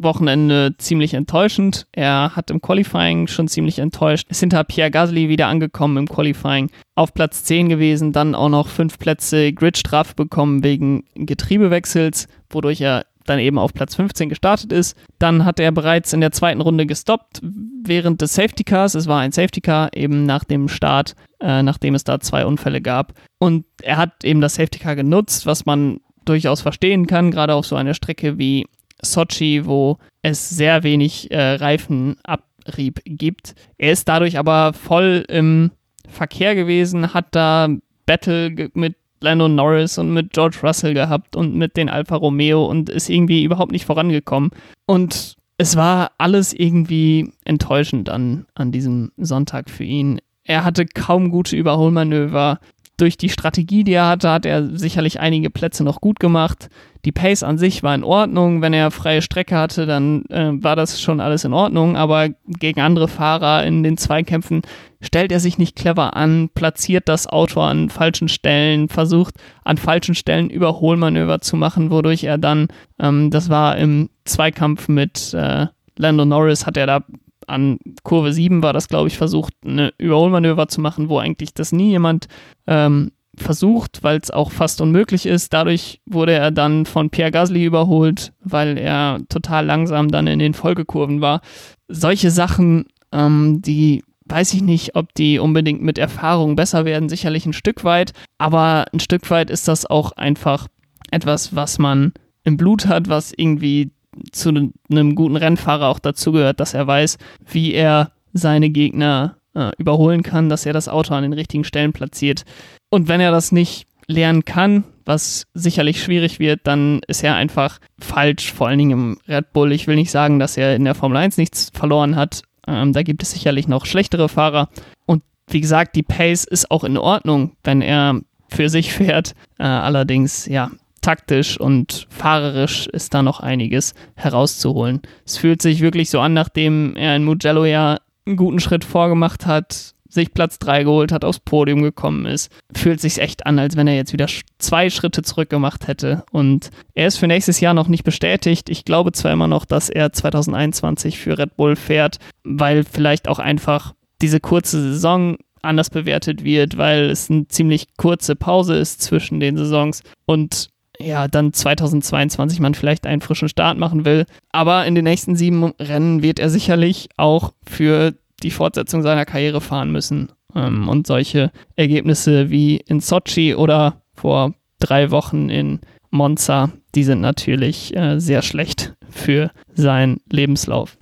Wochenende 0.00 0.74
ziemlich 0.78 1.12
enttäuschend. 1.12 1.86
Er 1.92 2.34
hat 2.34 2.50
im 2.50 2.62
Qualifying 2.62 3.26
schon 3.26 3.48
ziemlich 3.48 3.80
enttäuscht. 3.80 4.26
Ist 4.30 4.40
hinter 4.40 4.64
Pierre 4.64 4.90
Gasly 4.90 5.28
wieder 5.28 5.48
angekommen 5.48 5.98
im 5.98 6.08
Qualifying. 6.08 6.70
Auf 6.94 7.12
Platz 7.12 7.44
10 7.44 7.68
gewesen, 7.68 8.12
dann 8.14 8.34
auch 8.34 8.48
noch 8.48 8.68
fünf 8.68 8.98
Plätze 8.98 9.52
Gridstrafe 9.52 10.14
bekommen 10.14 10.64
wegen 10.64 11.04
Getriebewechsels, 11.16 12.28
wodurch 12.48 12.80
er 12.80 13.04
dann 13.26 13.40
eben 13.40 13.58
auf 13.58 13.74
Platz 13.74 13.94
15 13.96 14.30
gestartet 14.30 14.72
ist. 14.72 14.96
Dann 15.18 15.44
hat 15.44 15.60
er 15.60 15.70
bereits 15.70 16.14
in 16.14 16.22
der 16.22 16.32
zweiten 16.32 16.62
Runde 16.62 16.86
gestoppt 16.86 17.42
während 17.42 18.22
des 18.22 18.32
Safety 18.32 18.64
Cars. 18.64 18.94
Es 18.94 19.06
war 19.06 19.20
ein 19.20 19.32
Safety 19.32 19.60
Car 19.60 19.90
eben 19.94 20.24
nach 20.24 20.44
dem 20.44 20.68
Start, 20.68 21.14
äh, 21.40 21.62
nachdem 21.62 21.94
es 21.94 22.04
da 22.04 22.20
zwei 22.20 22.46
Unfälle 22.46 22.80
gab. 22.80 23.12
Und 23.38 23.66
er 23.82 23.98
hat 23.98 24.24
eben 24.24 24.40
das 24.40 24.54
Safety 24.54 24.78
Car 24.78 24.96
genutzt, 24.96 25.44
was 25.44 25.66
man 25.66 26.00
durchaus 26.28 26.60
verstehen 26.60 27.06
kann, 27.06 27.30
gerade 27.30 27.54
auf 27.54 27.66
so 27.66 27.76
einer 27.76 27.94
Strecke 27.94 28.38
wie 28.38 28.66
Sochi, 29.02 29.66
wo 29.66 29.98
es 30.22 30.48
sehr 30.48 30.82
wenig 30.82 31.30
äh, 31.30 31.54
Reifenabrieb 31.54 33.00
gibt. 33.04 33.54
Er 33.78 33.92
ist 33.92 34.08
dadurch 34.08 34.38
aber 34.38 34.72
voll 34.72 35.24
im 35.28 35.70
Verkehr 36.08 36.54
gewesen, 36.54 37.14
hat 37.14 37.26
da 37.32 37.68
Battle 38.06 38.70
mit 38.74 38.96
Lando 39.20 39.48
Norris 39.48 39.98
und 39.98 40.12
mit 40.12 40.32
George 40.32 40.58
Russell 40.62 40.94
gehabt 40.94 41.36
und 41.36 41.54
mit 41.56 41.76
den 41.76 41.88
Alfa 41.88 42.16
Romeo 42.16 42.64
und 42.66 42.88
ist 42.88 43.08
irgendwie 43.08 43.44
überhaupt 43.44 43.72
nicht 43.72 43.86
vorangekommen. 43.86 44.50
Und 44.86 45.36
es 45.58 45.76
war 45.76 46.12
alles 46.18 46.52
irgendwie 46.52 47.32
enttäuschend 47.44 48.10
an, 48.10 48.46
an 48.54 48.72
diesem 48.72 49.12
Sonntag 49.16 49.70
für 49.70 49.84
ihn. 49.84 50.20
Er 50.44 50.64
hatte 50.64 50.86
kaum 50.86 51.30
gute 51.30 51.56
Überholmanöver 51.56 52.60
durch 52.96 53.18
die 53.18 53.28
Strategie, 53.28 53.84
die 53.84 53.92
er 53.92 54.08
hatte, 54.08 54.30
hat 54.30 54.46
er 54.46 54.76
sicherlich 54.76 55.20
einige 55.20 55.50
Plätze 55.50 55.84
noch 55.84 56.00
gut 56.00 56.18
gemacht. 56.18 56.70
Die 57.04 57.12
Pace 57.12 57.42
an 57.42 57.58
sich 57.58 57.82
war 57.82 57.94
in 57.94 58.02
Ordnung. 58.02 58.62
Wenn 58.62 58.72
er 58.72 58.90
freie 58.90 59.20
Strecke 59.22 59.56
hatte, 59.56 59.86
dann 59.86 60.24
äh, 60.26 60.50
war 60.52 60.76
das 60.76 61.00
schon 61.00 61.20
alles 61.20 61.44
in 61.44 61.52
Ordnung. 61.52 61.96
Aber 61.96 62.30
gegen 62.46 62.80
andere 62.80 63.06
Fahrer 63.06 63.64
in 63.64 63.82
den 63.82 63.98
Zweikämpfen 63.98 64.62
stellt 65.00 65.30
er 65.30 65.40
sich 65.40 65.58
nicht 65.58 65.76
clever 65.76 66.16
an, 66.16 66.48
platziert 66.54 67.08
das 67.08 67.26
Auto 67.26 67.60
an 67.60 67.90
falschen 67.90 68.28
Stellen, 68.28 68.88
versucht 68.88 69.34
an 69.62 69.76
falschen 69.76 70.14
Stellen 70.14 70.48
Überholmanöver 70.48 71.40
zu 71.40 71.56
machen, 71.56 71.90
wodurch 71.90 72.24
er 72.24 72.38
dann, 72.38 72.68
ähm, 72.98 73.30
das 73.30 73.50
war 73.50 73.76
im 73.76 74.08
Zweikampf 74.24 74.88
mit 74.88 75.34
äh, 75.34 75.66
Lando 75.96 76.24
Norris, 76.24 76.66
hat 76.66 76.76
er 76.76 76.86
da 76.86 77.00
an 77.46 77.78
Kurve 78.02 78.32
7 78.32 78.62
war 78.62 78.72
das, 78.72 78.88
glaube 78.88 79.08
ich, 79.08 79.16
versucht, 79.16 79.54
eine 79.64 79.92
Überholmanöver 79.98 80.68
zu 80.68 80.80
machen, 80.80 81.08
wo 81.08 81.18
eigentlich 81.18 81.54
das 81.54 81.72
nie 81.72 81.90
jemand 81.90 82.28
ähm, 82.66 83.12
versucht, 83.36 84.02
weil 84.02 84.18
es 84.18 84.30
auch 84.30 84.50
fast 84.50 84.80
unmöglich 84.80 85.26
ist. 85.26 85.52
Dadurch 85.52 86.00
wurde 86.06 86.32
er 86.32 86.50
dann 86.50 86.86
von 86.86 87.10
Pierre 87.10 87.30
Gasly 87.30 87.64
überholt, 87.64 88.32
weil 88.40 88.78
er 88.78 89.20
total 89.28 89.66
langsam 89.66 90.10
dann 90.10 90.26
in 90.26 90.38
den 90.38 90.54
Folgekurven 90.54 91.20
war. 91.20 91.40
Solche 91.88 92.30
Sachen, 92.30 92.86
ähm, 93.12 93.60
die 93.62 94.02
weiß 94.28 94.54
ich 94.54 94.62
nicht, 94.62 94.96
ob 94.96 95.14
die 95.14 95.38
unbedingt 95.38 95.82
mit 95.82 95.98
Erfahrung 95.98 96.56
besser 96.56 96.84
werden, 96.84 97.08
sicherlich 97.08 97.46
ein 97.46 97.52
Stück 97.52 97.84
weit, 97.84 98.12
aber 98.38 98.86
ein 98.92 99.00
Stück 99.00 99.30
weit 99.30 99.50
ist 99.50 99.68
das 99.68 99.86
auch 99.86 100.12
einfach 100.12 100.66
etwas, 101.10 101.54
was 101.54 101.78
man 101.78 102.12
im 102.42 102.56
Blut 102.56 102.86
hat, 102.86 103.08
was 103.08 103.32
irgendwie 103.36 103.92
zu 104.32 104.50
einem 104.90 105.14
guten 105.14 105.36
Rennfahrer 105.36 105.88
auch 105.88 105.98
dazugehört, 105.98 106.60
dass 106.60 106.74
er 106.74 106.86
weiß, 106.86 107.18
wie 107.50 107.72
er 107.72 108.12
seine 108.32 108.70
Gegner 108.70 109.36
äh, 109.54 109.70
überholen 109.78 110.22
kann, 110.22 110.48
dass 110.48 110.66
er 110.66 110.72
das 110.72 110.88
Auto 110.88 111.14
an 111.14 111.22
den 111.22 111.32
richtigen 111.32 111.64
Stellen 111.64 111.92
platziert. 111.92 112.44
Und 112.90 113.08
wenn 113.08 113.20
er 113.20 113.30
das 113.30 113.52
nicht 113.52 113.86
lernen 114.06 114.44
kann, 114.44 114.84
was 115.04 115.46
sicherlich 115.54 116.02
schwierig 116.02 116.38
wird, 116.38 116.60
dann 116.64 117.00
ist 117.08 117.24
er 117.24 117.34
einfach 117.34 117.78
falsch, 117.98 118.52
vor 118.52 118.68
allen 118.68 118.78
Dingen 118.78 118.90
im 118.90 119.18
Red 119.28 119.52
Bull. 119.52 119.72
Ich 119.72 119.86
will 119.86 119.96
nicht 119.96 120.10
sagen, 120.10 120.38
dass 120.38 120.56
er 120.56 120.76
in 120.76 120.84
der 120.84 120.94
Formel 120.94 121.16
1 121.16 121.36
nichts 121.38 121.70
verloren 121.72 122.16
hat. 122.16 122.42
Ähm, 122.66 122.92
da 122.92 123.02
gibt 123.02 123.22
es 123.22 123.30
sicherlich 123.32 123.68
noch 123.68 123.86
schlechtere 123.86 124.28
Fahrer. 124.28 124.68
Und 125.06 125.22
wie 125.48 125.60
gesagt, 125.60 125.96
die 125.96 126.02
Pace 126.02 126.44
ist 126.44 126.70
auch 126.70 126.84
in 126.84 126.96
Ordnung, 126.96 127.52
wenn 127.64 127.82
er 127.82 128.20
für 128.48 128.68
sich 128.68 128.92
fährt. 128.92 129.34
Äh, 129.58 129.64
allerdings, 129.64 130.46
ja, 130.46 130.70
taktisch 131.06 131.60
und 131.60 132.08
fahrerisch 132.10 132.88
ist 132.88 133.14
da 133.14 133.22
noch 133.22 133.38
einiges 133.38 133.94
herauszuholen. 134.16 135.02
Es 135.24 135.36
fühlt 135.38 135.62
sich 135.62 135.80
wirklich 135.80 136.10
so 136.10 136.18
an, 136.18 136.34
nachdem 136.34 136.96
er 136.96 137.14
in 137.14 137.22
Mugello 137.22 137.64
ja 137.64 137.98
einen 138.26 138.36
guten 138.36 138.58
Schritt 138.58 138.84
vorgemacht 138.84 139.46
hat, 139.46 139.94
sich 140.08 140.34
Platz 140.34 140.58
3 140.58 140.82
geholt 140.82 141.12
hat, 141.12 141.24
aufs 141.24 141.38
Podium 141.38 141.82
gekommen 141.82 142.26
ist, 142.26 142.50
fühlt 142.74 143.00
sich 143.00 143.18
echt 143.18 143.46
an, 143.46 143.60
als 143.60 143.76
wenn 143.76 143.86
er 143.86 143.94
jetzt 143.94 144.12
wieder 144.12 144.26
zwei 144.58 144.90
Schritte 144.90 145.22
zurück 145.22 145.48
gemacht 145.48 145.86
hätte. 145.86 146.24
Und 146.32 146.70
er 146.94 147.06
ist 147.06 147.18
für 147.18 147.28
nächstes 147.28 147.60
Jahr 147.60 147.74
noch 147.74 147.86
nicht 147.86 148.02
bestätigt. 148.02 148.68
Ich 148.68 148.84
glaube 148.84 149.12
zwar 149.12 149.32
immer 149.32 149.46
noch, 149.46 149.64
dass 149.64 149.88
er 149.88 150.12
2021 150.12 151.18
für 151.18 151.38
Red 151.38 151.54
Bull 151.54 151.76
fährt, 151.76 152.18
weil 152.42 152.82
vielleicht 152.82 153.28
auch 153.28 153.38
einfach 153.38 153.94
diese 154.20 154.40
kurze 154.40 154.82
Saison 154.82 155.36
anders 155.62 155.90
bewertet 155.90 156.42
wird, 156.42 156.76
weil 156.78 157.10
es 157.10 157.30
eine 157.30 157.46
ziemlich 157.46 157.86
kurze 157.96 158.34
Pause 158.34 158.76
ist 158.76 159.02
zwischen 159.02 159.38
den 159.38 159.56
Saisons 159.56 160.02
und 160.24 160.70
ja, 160.98 161.28
dann 161.28 161.52
2022 161.52 162.60
man 162.60 162.74
vielleicht 162.74 163.06
einen 163.06 163.20
frischen 163.20 163.48
Start 163.48 163.78
machen 163.78 164.04
will. 164.04 164.26
Aber 164.52 164.86
in 164.86 164.94
den 164.94 165.04
nächsten 165.04 165.36
sieben 165.36 165.72
Rennen 165.78 166.22
wird 166.22 166.38
er 166.38 166.50
sicherlich 166.50 167.08
auch 167.16 167.52
für 167.66 168.14
die 168.42 168.50
Fortsetzung 168.50 169.02
seiner 169.02 169.24
Karriere 169.24 169.60
fahren 169.60 169.90
müssen. 169.90 170.32
Ähm, 170.54 170.88
und 170.88 171.06
solche 171.06 171.50
Ergebnisse 171.76 172.50
wie 172.50 172.76
in 172.76 173.00
Sochi 173.00 173.54
oder 173.54 174.02
vor 174.14 174.54
drei 174.78 175.10
Wochen 175.10 175.50
in 175.50 175.80
Monza, 176.10 176.70
die 176.94 177.04
sind 177.04 177.20
natürlich 177.20 177.94
äh, 177.96 178.18
sehr 178.18 178.42
schlecht 178.42 178.94
für 179.10 179.50
seinen 179.74 180.20
Lebenslauf. 180.30 180.96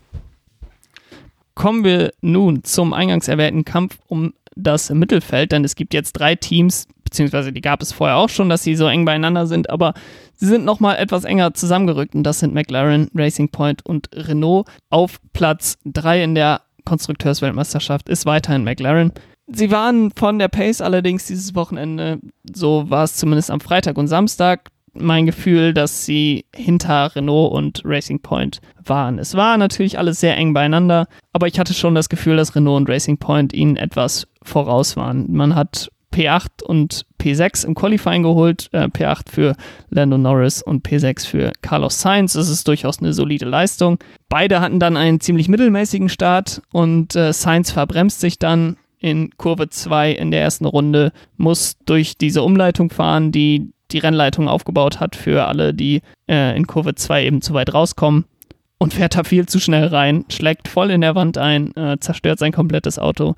Kommen 1.55 1.85
wir 1.85 2.13
nun 2.21 2.65
zum 2.65 2.93
eingangs 2.93 3.29
erwähnten 3.29 3.65
Kampf 3.65 3.99
um 4.09 4.35
das 4.57 4.91
Mittelfeld, 4.91 5.53
denn 5.53 5.65
es 5.65 5.77
gibt 5.77 5.95
jetzt 5.95 6.13
drei 6.15 6.35
Teams, 6.35 6.89
beziehungsweise 7.15 7.53
die 7.53 7.61
gab 7.61 7.81
es 7.81 7.93
vorher 7.93 8.17
auch 8.17 8.29
schon, 8.29 8.49
dass 8.49 8.65
sie 8.65 8.75
so 8.75 8.89
eng 8.89 9.05
beieinander 9.05 9.47
sind, 9.47 9.71
aber 9.71 9.95
sie 10.35 10.47
sind 10.47 10.65
nochmal 10.65 10.97
etwas 10.97 11.23
enger 11.23 11.55
zusammengerückt 11.55 12.17
und 12.17 12.25
das 12.25 12.41
sind 12.41 12.53
McLaren, 12.53 13.09
Racing 13.15 13.51
Point 13.51 13.87
und 13.87 14.09
Renault. 14.13 14.67
Auf 14.91 15.21
Platz 15.33 15.77
3 15.85 16.25
in 16.25 16.35
der 16.35 16.63
Konstrukteursweltmeisterschaft 16.85 18.09
ist 18.09 18.27
weiterhin 18.27 18.65
McLaren. 18.65 19.13
Sie 19.47 19.71
waren 19.71 20.11
von 20.11 20.41
der 20.41 20.49
Pace 20.49 20.81
allerdings 20.81 21.27
dieses 21.27 21.55
Wochenende, 21.55 22.19
so 22.53 22.91
war 22.91 23.05
es 23.05 23.15
zumindest 23.15 23.53
am 23.53 23.61
Freitag 23.61 23.97
und 23.97 24.09
Samstag, 24.09 24.71
mein 24.95 25.27
Gefühl, 25.27 25.73
dass 25.73 26.05
sie 26.05 26.47
hinter 26.55 27.15
Renault 27.15 27.53
und 27.53 27.83
Racing 27.85 28.21
Point 28.21 28.61
waren. 28.85 29.19
Es 29.19 29.35
war 29.35 29.57
natürlich 29.57 29.99
alles 29.99 30.21
sehr 30.21 30.37
eng 30.37 30.53
beieinander, 30.53 31.07
aber 31.33 31.47
ich 31.47 31.59
hatte 31.59 31.75
schon 31.75 31.95
das 31.95 32.09
Gefühl, 32.09 32.37
dass 32.37 32.55
Renault 32.57 32.79
und 32.79 32.89
Racing 32.89 33.19
Point 33.19 33.53
ihnen 33.53 33.77
etwas 33.77 34.27
voraus 34.43 34.97
waren. 34.97 35.33
Man 35.33 35.55
hat 35.55 35.91
P8 36.15 36.63
und 36.63 37.07
P6 37.21 37.67
im 37.67 37.75
Qualifying 37.75 38.23
geholt. 38.23 38.69
Äh, 38.73 38.85
P8 38.85 39.31
für 39.31 39.57
Lando 39.91 40.17
Norris 40.17 40.63
und 40.63 40.87
P6 40.87 41.27
für 41.27 41.53
Carlos 41.61 42.01
Sainz. 42.01 42.35
Das 42.35 42.49
ist 42.49 42.69
durchaus 42.69 43.01
eine 43.01 43.13
solide 43.13 43.47
Leistung. 43.47 43.99
Beide 44.29 44.61
hatten 44.61 44.79
dann 44.79 44.97
einen 44.97 45.21
ziemlich 45.21 45.49
mittelmäßigen 45.49 46.09
Start 46.09 46.63
und 46.73 47.17
äh, 47.17 47.33
Sainz 47.33 47.73
verbremst 47.73 48.21
sich 48.21 48.39
dann 48.39 48.77
in 49.01 49.37
Kurve 49.37 49.69
2 49.69 50.13
in 50.13 50.31
der 50.31 50.41
ersten 50.41 50.65
Runde, 50.65 51.13
muss 51.37 51.77
durch 51.85 52.17
diese 52.17 52.43
Umleitung 52.43 52.91
fahren, 52.91 53.33
die 53.33 53.73
die 53.91 53.99
Rennleitung 53.99 54.49
aufgebaut 54.49 54.99
hat 54.99 55.15
für 55.15 55.45
alle, 55.47 55.75
die 55.75 56.01
äh, 56.29 56.57
in 56.57 56.67
Kurve 56.67 56.95
2 56.95 57.27
eben 57.27 57.43
zu 57.43 57.55
weit 57.55 57.75
rauskommen 57.75 58.25
und 58.79 58.95
fährt 58.95 59.17
da 59.17 59.25
viel 59.25 59.47
zu 59.47 59.61
schnell 59.61 59.87
rein, 59.87 60.25
schlägt 60.29 60.69
voll 60.69 60.91
in 60.91 61.01
der 61.01 61.15
Wand 61.15 61.39
ein, 61.39 61.75
äh, 61.77 61.99
zerstört 62.01 62.39
sein 62.39 62.53
komplettes 62.53 62.99
Auto 62.99 63.35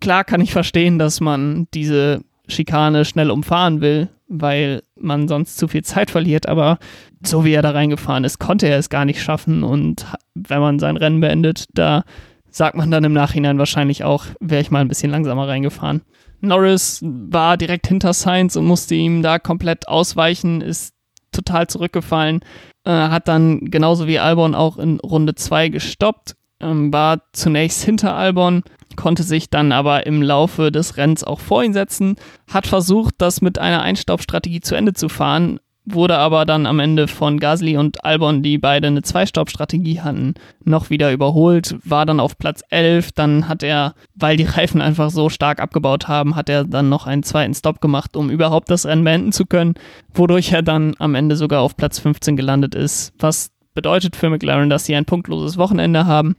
klar 0.00 0.24
kann 0.24 0.40
ich 0.40 0.52
verstehen, 0.52 0.98
dass 0.98 1.20
man 1.20 1.66
diese 1.74 2.22
Schikane 2.48 3.04
schnell 3.04 3.30
umfahren 3.30 3.80
will, 3.80 4.08
weil 4.28 4.82
man 4.98 5.28
sonst 5.28 5.56
zu 5.56 5.68
viel 5.68 5.84
Zeit 5.84 6.10
verliert, 6.10 6.48
aber 6.48 6.78
so 7.24 7.44
wie 7.44 7.52
er 7.52 7.62
da 7.62 7.70
reingefahren 7.70 8.24
ist, 8.24 8.38
konnte 8.38 8.66
er 8.66 8.78
es 8.78 8.88
gar 8.88 9.04
nicht 9.04 9.22
schaffen 9.22 9.62
und 9.62 10.06
wenn 10.34 10.60
man 10.60 10.78
sein 10.78 10.96
Rennen 10.96 11.20
beendet, 11.20 11.66
da 11.74 12.04
sagt 12.50 12.76
man 12.76 12.90
dann 12.90 13.04
im 13.04 13.12
Nachhinein 13.12 13.58
wahrscheinlich 13.58 14.04
auch, 14.04 14.26
wäre 14.40 14.62
ich 14.62 14.70
mal 14.70 14.80
ein 14.80 14.88
bisschen 14.88 15.10
langsamer 15.10 15.46
reingefahren. 15.46 16.02
Norris 16.40 17.00
war 17.02 17.56
direkt 17.56 17.86
hinter 17.86 18.12
Sainz 18.12 18.56
und 18.56 18.66
musste 18.66 18.94
ihm 18.94 19.22
da 19.22 19.38
komplett 19.38 19.88
ausweichen, 19.88 20.60
ist 20.60 20.94
total 21.32 21.66
zurückgefallen, 21.66 22.40
äh, 22.86 22.90
hat 22.90 23.28
dann 23.28 23.66
genauso 23.70 24.06
wie 24.06 24.18
Albon 24.18 24.54
auch 24.54 24.78
in 24.78 25.00
Runde 25.00 25.34
2 25.34 25.68
gestoppt, 25.68 26.36
ähm, 26.60 26.92
war 26.92 27.20
zunächst 27.32 27.82
hinter 27.82 28.14
Albon, 28.14 28.62
konnte 28.94 29.24
sich 29.24 29.50
dann 29.50 29.72
aber 29.72 30.06
im 30.06 30.22
Laufe 30.22 30.72
des 30.72 30.96
Rennens 30.96 31.24
auch 31.24 31.40
vor 31.40 31.62
ihn 31.62 31.74
setzen, 31.74 32.16
hat 32.50 32.66
versucht, 32.66 33.16
das 33.18 33.42
mit 33.42 33.58
einer 33.58 33.82
Einstaubstrategie 33.82 34.60
zu 34.60 34.74
Ende 34.74 34.94
zu 34.94 35.08
fahren, 35.08 35.58
wurde 35.86 36.18
aber 36.18 36.44
dann 36.44 36.66
am 36.66 36.80
Ende 36.80 37.06
von 37.06 37.38
Gasly 37.38 37.76
und 37.76 38.04
Albon, 38.04 38.42
die 38.42 38.58
beide 38.58 38.88
eine 38.88 39.02
Zweistaubstrategie 39.02 40.00
hatten, 40.00 40.34
noch 40.64 40.90
wieder 40.90 41.12
überholt, 41.12 41.76
war 41.84 42.04
dann 42.04 42.20
auf 42.20 42.36
Platz 42.38 42.62
11, 42.70 43.12
dann 43.12 43.48
hat 43.48 43.62
er, 43.62 43.94
weil 44.14 44.36
die 44.36 44.44
Reifen 44.44 44.82
einfach 44.82 45.10
so 45.10 45.28
stark 45.28 45.60
abgebaut 45.60 46.08
haben, 46.08 46.34
hat 46.34 46.48
er 46.48 46.64
dann 46.64 46.88
noch 46.88 47.06
einen 47.06 47.22
zweiten 47.22 47.54
Stop 47.54 47.80
gemacht, 47.80 48.16
um 48.16 48.30
überhaupt 48.30 48.68
das 48.68 48.84
Rennen 48.84 49.04
beenden 49.04 49.32
zu 49.32 49.46
können, 49.46 49.74
wodurch 50.12 50.52
er 50.52 50.62
dann 50.62 50.94
am 50.98 51.14
Ende 51.14 51.36
sogar 51.36 51.62
auf 51.62 51.76
Platz 51.76 52.00
15 52.00 52.36
gelandet 52.36 52.74
ist, 52.74 53.12
was 53.18 53.52
bedeutet 53.74 54.16
für 54.16 54.28
McLaren, 54.28 54.70
dass 54.70 54.86
sie 54.86 54.96
ein 54.96 55.04
punktloses 55.04 55.56
Wochenende 55.56 56.06
haben. 56.06 56.34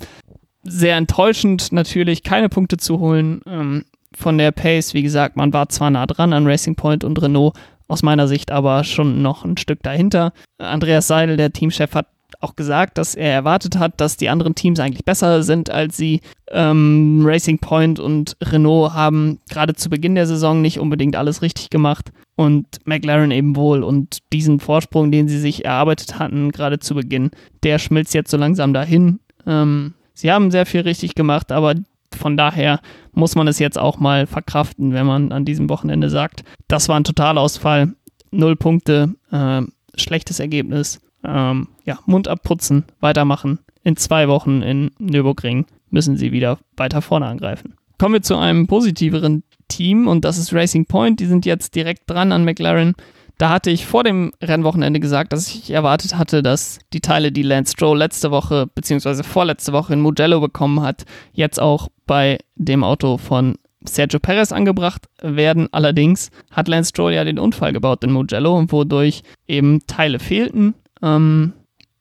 Sehr 0.63 0.98
enttäuschend 0.98 1.72
natürlich, 1.72 2.24
keine 2.24 2.50
Punkte 2.50 2.75
zu 2.75 3.00
holen. 3.00 3.42
Ähm, 3.48 3.86
von 4.13 4.38
der 4.38 4.51
Pace, 4.51 4.94
wie 4.94 5.04
gesagt, 5.04 5.38
man 5.38 5.54
war 5.54 5.70
zwar 5.70 5.89
nah 5.89 6.06
dran 6.06 6.34
an 6.34 6.48
Racing 6.48 6.75
Point 6.75 7.04
und 7.04 7.22
Renault, 7.22 7.56
aus 7.88 8.03
meiner 8.03 8.27
Sicht 8.27 8.51
aber 8.51 8.84
schon 8.84 9.22
noch 9.22 9.46
ein 9.46 9.58
Stück 9.58 9.82
dahinter. 9.84 10.34
Andreas 10.58 11.08
Seidel, 11.08 11.38
der 11.38 11.53
Teamchef, 11.53 11.94
hat 11.94 12.08
auch 12.39 12.56
gesagt, 12.56 12.98
dass 12.98 13.15
er 13.15 13.32
erwartet 13.32 13.77
hat, 13.79 14.00
dass 14.00 14.17
die 14.17 14.29
anderen 14.29 14.53
Teams 14.53 14.79
eigentlich 14.79 15.06
besser 15.06 15.44
sind 15.44 15.70
als 15.70 15.98
sie. 15.98 16.22
Ähm, 16.51 17.22
Racing 17.24 17.60
Point 17.60 18.00
und 18.00 18.36
Renault 18.44 18.94
haben 18.94 19.39
gerade 19.50 19.74
zu 19.74 19.89
Beginn 19.89 20.15
der 20.15 20.27
Saison 20.27 20.62
nicht 20.62 20.79
unbedingt 20.79 21.15
alles 21.15 21.41
richtig 21.41 21.70
gemacht 21.70 22.12
und 22.36 22.67
McLaren 22.86 23.32
eben 23.32 23.56
wohl. 23.56 23.84
Und 23.84 24.20
diesen 24.34 24.60
Vorsprung, 24.60 25.12
den 25.12 25.27
sie 25.27 25.39
sich 25.39 25.65
erarbeitet 25.65 26.20
hatten, 26.20 26.51
gerade 26.51 26.79
zu 26.79 26.96
Beginn, 26.96 27.32
der 27.63 27.79
schmilzt 27.79 28.13
jetzt 28.13 28.32
so 28.32 28.38
langsam 28.38 28.74
dahin. 28.74 29.20
Ähm, 29.46 29.94
Sie 30.13 30.32
haben 30.32 30.50
sehr 30.50 30.65
viel 30.65 30.82
richtig 30.82 31.13
gemacht, 31.13 31.51
aber 31.51 31.75
von 32.18 32.38
daher 32.38 32.80
muss 33.14 33.36
man 33.36 33.48
es 33.48 33.60
jetzt 33.60 33.78
auch 33.78 34.00
mal 34.00 34.28
verkraften, 34.28 34.94
wenn 34.94 35.06
man 35.06 35.32
an 35.32 35.46
diesem 35.46 35.70
Wochenende 35.70 36.10
sagt, 36.10 36.44
das 36.68 36.90
war 36.90 37.00
ein 37.00 37.04
Totalausfall, 37.04 37.94
null 38.32 38.56
Punkte, 38.56 39.16
äh, 39.32 39.62
schlechtes 39.96 40.40
Ergebnis. 40.40 41.02
Ähm, 41.24 41.70
ja, 41.84 42.00
Mund 42.06 42.28
abputzen, 42.28 42.86
weitermachen. 43.00 43.60
In 43.84 43.98
zwei 43.98 44.28
Wochen 44.28 44.62
in 44.62 44.92
Nürburgring 45.00 45.66
müssen 45.90 46.18
sie 46.18 46.32
wieder 46.32 46.60
weiter 46.76 47.02
vorne 47.02 47.26
angreifen. 47.26 47.76
Kommen 47.98 48.14
wir 48.14 48.22
zu 48.22 48.36
einem 48.38 48.68
positiveren 48.68 49.44
Team 49.68 50.08
und 50.08 50.24
das 50.24 50.38
ist 50.38 50.54
Racing 50.54 50.86
Point. 50.86 51.20
Die 51.20 51.26
sind 51.26 51.46
jetzt 51.46 51.76
direkt 51.76 52.10
dran 52.10 52.32
an 52.32 52.46
McLaren. 52.46 52.94
Da 53.38 53.50
hatte 53.50 53.70
ich 53.70 53.86
vor 53.86 54.03
dem 54.03 54.32
Rennwochenende 54.41 55.00
gesagt, 55.00 55.32
dass 55.32 55.48
ich 55.48 55.70
erwartet 55.70 56.17
hatte, 56.17 56.41
dass 56.41 56.79
die 56.94 57.01
Teile, 57.01 57.32
die 57.32 57.44
Lance 57.44 57.74
Stroll 57.74 57.98
letzte 57.98 58.32
Woche 58.32 58.67
bzw. 58.74 59.22
vorletzte 59.22 59.74
Woche 59.74 59.94
in 59.94 60.01
Mugello 60.01 60.39
bekommen 60.39 60.82
hat, 60.82 61.03
jetzt 61.34 61.60
auch 61.60 61.88
bei 62.08 62.39
dem 62.56 62.84
Auto 62.84 63.17
von 63.17 63.56
Sergio 63.86 64.20
Perez 64.20 64.51
angebracht 64.51 65.08
werden. 65.22 65.67
Allerdings 65.72 66.32
hat 66.51 66.67
Lance 66.67 66.89
Stroll 66.89 67.13
ja 67.13 67.24
den 67.24 67.38
Unfall 67.38 67.74
gebaut 67.74 68.03
in 68.03 68.12
Mugello, 68.12 68.65
wodurch 68.70 69.22
eben 69.48 69.86
Teile 69.86 70.17
fehlten. 70.17 70.74
Ähm, 71.03 71.53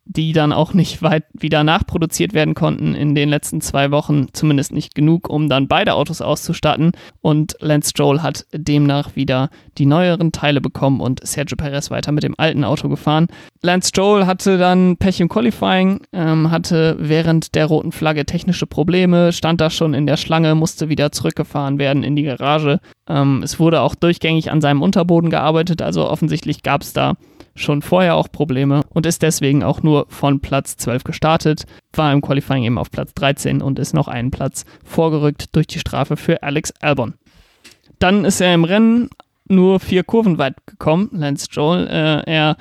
die 0.06 0.32
dann 0.32 0.52
auch 0.52 0.72
nicht 0.72 1.02
weit 1.02 1.24
wieder 1.32 1.64
nachproduziert 1.64 2.32
werden 2.32 2.54
konnten 2.54 2.94
in 2.94 3.14
den 3.14 3.28
letzten 3.28 3.60
zwei 3.60 3.90
Wochen, 3.90 4.28
zumindest 4.32 4.72
nicht 4.72 4.94
genug, 4.94 5.28
um 5.28 5.48
dann 5.48 5.68
beide 5.68 5.94
Autos 5.94 6.20
auszustatten. 6.20 6.92
Und 7.20 7.56
Lance 7.60 7.90
Stroll 7.90 8.22
hat 8.22 8.46
demnach 8.52 9.16
wieder 9.16 9.50
die 9.78 9.86
neueren 9.86 10.32
Teile 10.32 10.60
bekommen 10.60 11.00
und 11.00 11.26
Sergio 11.26 11.56
Perez 11.56 11.90
weiter 11.90 12.12
mit 12.12 12.22
dem 12.22 12.34
alten 12.38 12.64
Auto 12.64 12.88
gefahren. 12.88 13.26
Lance 13.62 13.88
Stroll 13.88 14.26
hatte 14.26 14.58
dann 14.58 14.96
Pech 14.96 15.20
im 15.20 15.28
Qualifying, 15.28 16.00
ähm, 16.12 16.50
hatte 16.50 16.96
während 17.00 17.54
der 17.56 17.66
roten 17.66 17.90
Flagge 17.90 18.24
technische 18.24 18.66
Probleme, 18.66 19.32
stand 19.32 19.60
da 19.60 19.70
schon 19.70 19.92
in 19.92 20.06
der 20.06 20.16
Schlange, 20.16 20.54
musste 20.54 20.88
wieder 20.88 21.10
zurückgefahren 21.10 21.78
werden 21.78 22.04
in 22.04 22.14
die 22.14 22.22
Garage. 22.22 22.80
Ähm, 23.08 23.42
es 23.42 23.58
wurde 23.58 23.80
auch 23.80 23.94
durchgängig 23.94 24.50
an 24.50 24.60
seinem 24.60 24.82
Unterboden 24.82 25.30
gearbeitet, 25.30 25.82
also 25.82 26.08
offensichtlich 26.08 26.62
gab 26.62 26.82
es 26.82 26.92
da 26.92 27.14
schon 27.54 27.82
vorher 27.82 28.16
auch 28.16 28.30
Probleme 28.30 28.82
und 28.90 29.06
ist 29.06 29.22
deswegen 29.22 29.62
auch 29.62 29.82
nur 29.82 30.06
von 30.08 30.40
Platz 30.40 30.76
12 30.76 31.04
gestartet, 31.04 31.64
war 31.94 32.12
im 32.12 32.20
Qualifying 32.20 32.64
eben 32.64 32.78
auf 32.78 32.90
Platz 32.90 33.14
13 33.14 33.62
und 33.62 33.78
ist 33.78 33.94
noch 33.94 34.08
einen 34.08 34.30
Platz 34.30 34.64
vorgerückt 34.84 35.56
durch 35.56 35.66
die 35.66 35.78
Strafe 35.78 36.16
für 36.16 36.42
Alex 36.42 36.72
Albon. 36.80 37.14
Dann 37.98 38.24
ist 38.24 38.40
er 38.40 38.52
im 38.52 38.64
Rennen 38.64 39.08
nur 39.48 39.80
vier 39.80 40.04
Kurven 40.04 40.38
weit 40.38 40.54
gekommen, 40.66 41.08
Lance 41.12 41.46
Stroll. 41.46 41.86
Äh, 41.86 42.30
er 42.30 42.56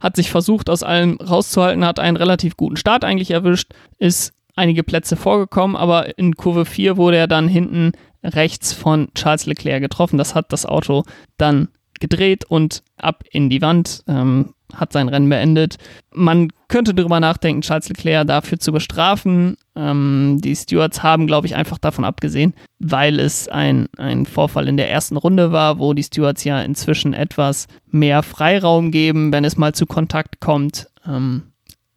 hat 0.00 0.16
sich 0.16 0.30
versucht, 0.30 0.70
aus 0.70 0.82
allem 0.82 1.16
rauszuhalten, 1.16 1.84
hat 1.84 1.98
einen 1.98 2.16
relativ 2.16 2.56
guten 2.56 2.76
Start 2.76 3.04
eigentlich 3.04 3.30
erwischt, 3.30 3.72
ist 3.98 4.34
einige 4.58 4.82
Plätze 4.82 5.16
vorgekommen, 5.16 5.76
aber 5.76 6.18
in 6.18 6.34
Kurve 6.34 6.64
4 6.64 6.96
wurde 6.96 7.16
er 7.16 7.26
dann 7.26 7.48
hinten 7.48 7.92
rechts 8.22 8.72
von 8.72 9.08
Charles 9.14 9.46
Leclerc 9.46 9.80
getroffen. 9.80 10.18
Das 10.18 10.34
hat 10.34 10.52
das 10.52 10.66
Auto 10.66 11.04
dann 11.36 11.68
gedreht 12.00 12.44
und 12.44 12.82
ab 12.96 13.24
in 13.30 13.50
die 13.50 13.62
Wand, 13.62 14.04
ähm, 14.06 14.54
hat 14.74 14.92
sein 14.92 15.08
Rennen 15.08 15.28
beendet. 15.28 15.78
Man 16.12 16.50
könnte 16.68 16.92
darüber 16.94 17.20
nachdenken, 17.20 17.62
Charles 17.62 17.88
Leclerc 17.88 18.26
dafür 18.26 18.58
zu 18.58 18.72
bestrafen. 18.72 19.56
Ähm, 19.74 20.38
die 20.42 20.54
Stewards 20.54 21.02
haben, 21.02 21.26
glaube 21.26 21.46
ich, 21.46 21.56
einfach 21.56 21.78
davon 21.78 22.04
abgesehen, 22.04 22.54
weil 22.78 23.18
es 23.18 23.48
ein, 23.48 23.88
ein 23.96 24.26
Vorfall 24.26 24.68
in 24.68 24.76
der 24.76 24.90
ersten 24.90 25.16
Runde 25.16 25.52
war, 25.52 25.78
wo 25.78 25.94
die 25.94 26.02
Stewards 26.02 26.44
ja 26.44 26.60
inzwischen 26.60 27.14
etwas 27.14 27.66
mehr 27.86 28.22
Freiraum 28.22 28.90
geben, 28.90 29.32
wenn 29.32 29.44
es 29.44 29.56
mal 29.56 29.74
zu 29.74 29.86
Kontakt 29.86 30.40
kommt. 30.40 30.88
Ähm, 31.06 31.44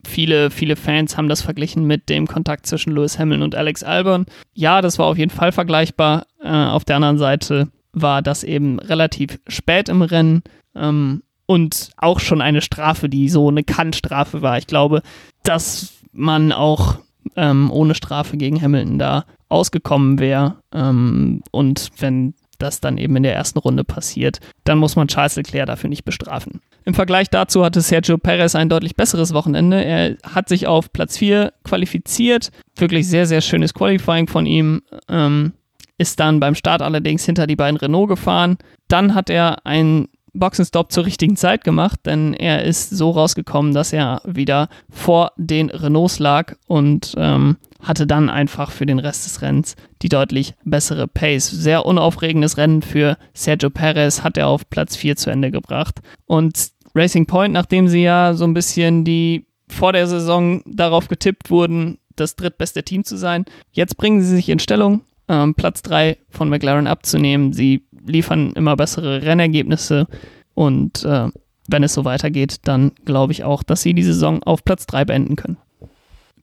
viele, 0.06 0.52
viele 0.52 0.76
Fans 0.76 1.18
haben 1.18 1.30
das 1.30 1.42
verglichen 1.42 1.86
mit 1.86 2.10
dem 2.10 2.28
Kontakt 2.28 2.66
zwischen 2.66 2.94
Lewis 2.94 3.20
Hamilton 3.20 3.44
und 3.44 3.56
Alex 3.56 3.84
Albon. 3.84 4.26
Ja, 4.54 4.82
das 4.82 5.00
war 5.00 5.08
auf 5.08 5.18
jeden 5.18 5.32
Fall 5.32 5.52
vergleichbar. 5.52 6.26
Äh, 6.44 6.50
auf 6.50 6.86
der 6.86 6.98
anderen 6.98 7.18
Seite 7.18 7.70
war 7.94 8.22
das 8.22 8.44
eben 8.44 8.80
relativ 8.80 9.40
spät 9.48 9.90
im 9.90 10.02
Rennen 10.02 10.44
ähm, 10.76 11.24
und 11.46 11.92
auch 11.98 12.20
schon 12.20 12.42
eine 12.42 12.62
Strafe, 12.62 13.10
die 13.10 13.30
so 13.30 13.50
eine 13.50 13.64
Kann-Strafe 13.64 14.42
war. 14.42 14.58
Ich 14.58 14.68
glaube, 14.68 15.02
dass 15.44 15.94
man 16.14 16.52
auch 16.52 16.98
ähm, 17.36 17.72
ohne 17.72 17.96
Strafe 17.96 18.38
gegen 18.38 18.62
Hamilton 18.62 19.00
da 19.00 19.26
ausgekommen 19.50 20.20
wäre. 20.20 20.56
Ähm, 20.74 21.42
und 21.52 21.90
wenn 21.98 22.34
das 22.62 22.80
dann 22.80 22.98
eben 22.98 23.16
in 23.16 23.24
der 23.24 23.36
ersten 23.36 23.60
Runde 23.60 23.84
passiert, 23.84 24.40
dann 24.64 24.78
muss 24.78 24.96
man 24.96 25.08
Charles 25.08 25.36
Leclerc 25.36 25.68
dafür 25.68 25.90
nicht 25.90 26.06
bestrafen. 26.06 26.62
Im 26.86 26.94
Vergleich 26.94 27.30
dazu 27.30 27.64
hatte 27.64 27.82
Sergio 27.82 28.18
Perez 28.18 28.56
ein 28.56 28.70
deutlich 28.70 28.96
besseres 28.96 29.34
Wochenende. 29.34 29.84
Er 29.84 30.18
hat 30.24 30.50
sich 30.50 30.68
auf 30.68 30.92
Platz 30.92 31.18
4 31.18 31.54
qualifiziert. 31.64 32.52
Wirklich 32.76 33.08
sehr, 33.08 33.26
sehr 33.28 33.42
schönes 33.42 33.74
Qualifying 33.74 34.28
von 34.28 34.46
ihm. 34.46 34.82
Ähm, 35.08 35.54
ist 35.98 36.20
dann 36.20 36.40
beim 36.40 36.56
Start 36.56 36.82
allerdings 36.82 37.26
hinter 37.26 37.46
die 37.46 37.56
beiden 37.56 37.78
Renault 37.78 38.10
gefahren. 38.10 38.58
Dann 38.88 39.14
hat 39.14 39.30
er 39.30 39.66
einen 39.66 40.08
Boxenstopp 40.34 40.92
zur 40.92 41.06
richtigen 41.06 41.36
Zeit 41.36 41.64
gemacht, 41.64 42.00
denn 42.06 42.34
er 42.34 42.64
ist 42.64 42.90
so 42.90 43.12
rausgekommen, 43.12 43.74
dass 43.74 43.94
er 43.94 44.22
wieder 44.26 44.70
vor 44.90 45.32
den 45.38 45.70
Renaults 45.70 46.20
lag 46.20 46.56
und 46.68 47.14
ähm, 47.18 47.58
hatte 47.82 48.08
dann 48.08 48.30
einfach 48.30 48.72
für 48.72 48.86
den 48.86 49.00
Rest 49.00 49.26
des 49.26 49.42
Rennens 49.42 49.76
die 50.02 50.10
deutlich 50.10 50.54
bessere 50.64 51.08
Pace. 51.08 51.50
Sehr 51.50 51.86
unaufregendes 51.86 52.58
Rennen 52.58 52.82
für 52.82 53.18
Sergio 53.34 53.70
Perez 53.70 54.24
hat 54.24 54.38
er 54.38 54.48
auf 54.48 54.70
Platz 54.70 54.96
4 54.96 55.16
zu 55.16 55.30
Ende 55.30 55.52
gebracht. 55.52 56.00
Und 56.26 56.72
Racing 56.94 57.26
Point, 57.26 57.54
nachdem 57.54 57.88
sie 57.88 58.04
ja 58.04 58.34
so 58.34 58.46
ein 58.46 58.54
bisschen 58.54 59.04
die 59.04 59.46
vor 59.68 59.94
der 59.94 60.08
Saison 60.08 60.62
darauf 60.66 61.08
getippt 61.08 61.50
wurden, 61.50 61.98
das 62.16 62.36
drittbeste 62.36 62.84
Team 62.84 63.04
zu 63.04 63.18
sein, 63.18 63.46
jetzt 63.72 63.98
bringen 63.98 64.22
sie 64.22 64.36
sich 64.36 64.50
in 64.50 64.60
Stellung, 64.60 65.02
ähm, 65.28 65.56
Platz 65.56 65.82
3 65.82 66.18
von 66.30 66.50
McLaren 66.50 66.88
abzunehmen. 66.88 67.54
Sie 67.54 67.86
liefern 68.06 68.54
immer 68.54 68.76
bessere 68.76 69.22
Rennergebnisse 69.22 70.08
und 70.54 71.04
äh, 71.04 71.30
wenn 71.68 71.84
es 71.84 71.94
so 71.94 72.06
weitergeht, 72.06 72.58
dann 72.64 72.92
glaube 73.06 73.34
ich 73.34 73.44
auch, 73.44 73.64
dass 73.64 73.82
sie 73.82 73.94
die 73.94 74.04
Saison 74.04 74.44
auf 74.44 74.64
Platz 74.64 74.86
3 74.88 75.06
beenden 75.06 75.36
können. 75.36 75.58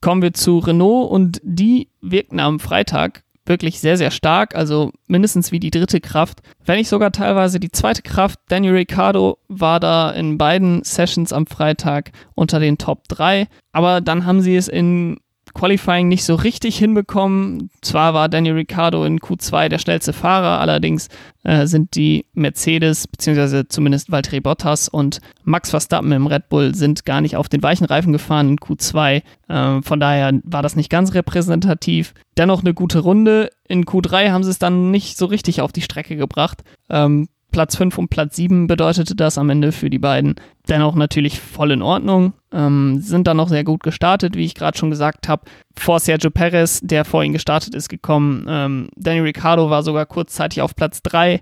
Kommen 0.01 0.23
wir 0.23 0.33
zu 0.33 0.59
Renault 0.59 1.11
und 1.11 1.41
die 1.43 1.89
wirkten 2.01 2.41
am 2.41 2.61
Freitag 2.61 3.25
wirklich 3.49 3.81
sehr, 3.81 3.97
sehr 3.97 4.11
stark, 4.11 4.55
also 4.55 4.93
mindestens 5.07 5.51
wie 5.53 5.61
die 5.61 5.71
dritte 5.71 6.01
Kraft, 6.01 6.41
wenn 6.65 6.77
nicht 6.77 6.89
sogar 6.89 7.13
teilweise 7.13 7.59
die 7.59 7.71
zweite 7.71 8.03
Kraft. 8.03 8.39
Daniel 8.49 8.75
Ricciardo 8.75 9.39
war 9.49 9.81
da 9.81 10.11
in 10.11 10.39
beiden 10.39 10.85
Sessions 10.85 11.33
am 11.33 11.47
Freitag 11.47 12.13
unter 12.35 12.61
den 12.61 12.79
Top 12.79 13.09
3, 13.09 13.49
aber 13.73 14.01
dann 14.01 14.27
haben 14.27 14.43
sie 14.43 14.57
es 14.57 14.69
in 14.69 15.19
Qualifying 15.59 16.07
nicht 16.07 16.25
so 16.25 16.37
richtig 16.37 16.79
hinbekommen. 16.79 17.71
Zwar 17.83 18.15
war 18.15 18.29
Daniel 18.29 18.55
Ricciardo 18.55 19.05
in 19.05 19.19
Q2 19.19 19.69
der 19.69 19.79
schnellste 19.79 20.13
Fahrer, 20.13 20.61
allerdings 20.61 21.09
äh, 21.43 21.67
sind 21.67 21.97
die 21.97 22.27
Mercedes, 22.33 23.09
beziehungsweise 23.09 23.67
zumindest 23.67 24.13
Valtteri 24.13 24.41
Bottas 24.41 24.89
und 24.89 25.21
Max 25.43 25.71
Verstappen 25.71 26.13
im 26.13 26.29
Red 26.29 26.49
Bull 26.49 26.77
sind 26.77 27.05
gar 27.05 27.21
nicht 27.21 27.35
auf 27.35 27.49
den 27.49 27.63
weichen 27.63 27.87
Reifen 27.87 28.13
gefahren 28.13 28.51
in 28.51 28.59
Q2. 28.59 29.23
Äh, 29.49 29.83
von 29.83 29.99
daher 29.99 30.33
war 30.45 30.63
das 30.63 30.77
nicht 30.77 30.91
ganz 30.91 31.15
repräsentativ. 31.15 32.15
Dennoch 32.37 32.61
eine 32.61 32.73
gute 32.73 33.01
Runde. 33.01 33.51
In 33.67 33.85
Q3 33.85 34.31
haben 34.31 34.45
sie 34.45 34.51
es 34.51 34.61
dann 34.61 34.93
nicht 34.93 35.19
so 35.19 35.27
richtig 35.27 35.61
auf 35.61 35.73
die 35.73 35.83
Strecke 35.83 36.15
gebracht. 36.15 36.63
Ähm, 36.89 37.27
Platz 37.51 37.77
5 37.77 37.99
und 37.99 38.09
Platz 38.09 38.37
7 38.37 38.67
bedeutete 38.67 39.15
das 39.15 39.39
am 39.39 39.51
Ende 39.51 39.73
für 39.73 39.91
die 39.91 39.99
beiden. 39.99 40.37
Dennoch 40.69 40.95
natürlich 40.95 41.41
voll 41.41 41.73
in 41.73 41.83
Ordnung. 41.83 42.35
Ähm, 42.53 43.01
sind 43.01 43.27
dann 43.27 43.37
noch 43.37 43.49
sehr 43.49 43.65
gut 43.65 43.83
gestartet, 43.83 44.37
wie 44.37 44.45
ich 44.45 44.55
gerade 44.55 44.77
schon 44.77 44.91
gesagt 44.91 45.29
habe. 45.29 45.43
Vor 45.77 46.01
Sergio 46.01 46.31
Perez, 46.31 46.81
der 46.83 47.05
vor 47.05 47.23
ihnen 47.25 47.33
gestartet 47.33 47.75
ist, 47.75 47.89
gekommen. 47.89 48.47
Ähm, 48.49 48.89
Danny 48.97 49.21
Ricciardo 49.21 49.71
war 49.71 49.83
sogar 49.83 50.07
kurzzeitig 50.07 50.63
auf 50.63 50.75
Platz 50.77 51.03
3, 51.03 51.41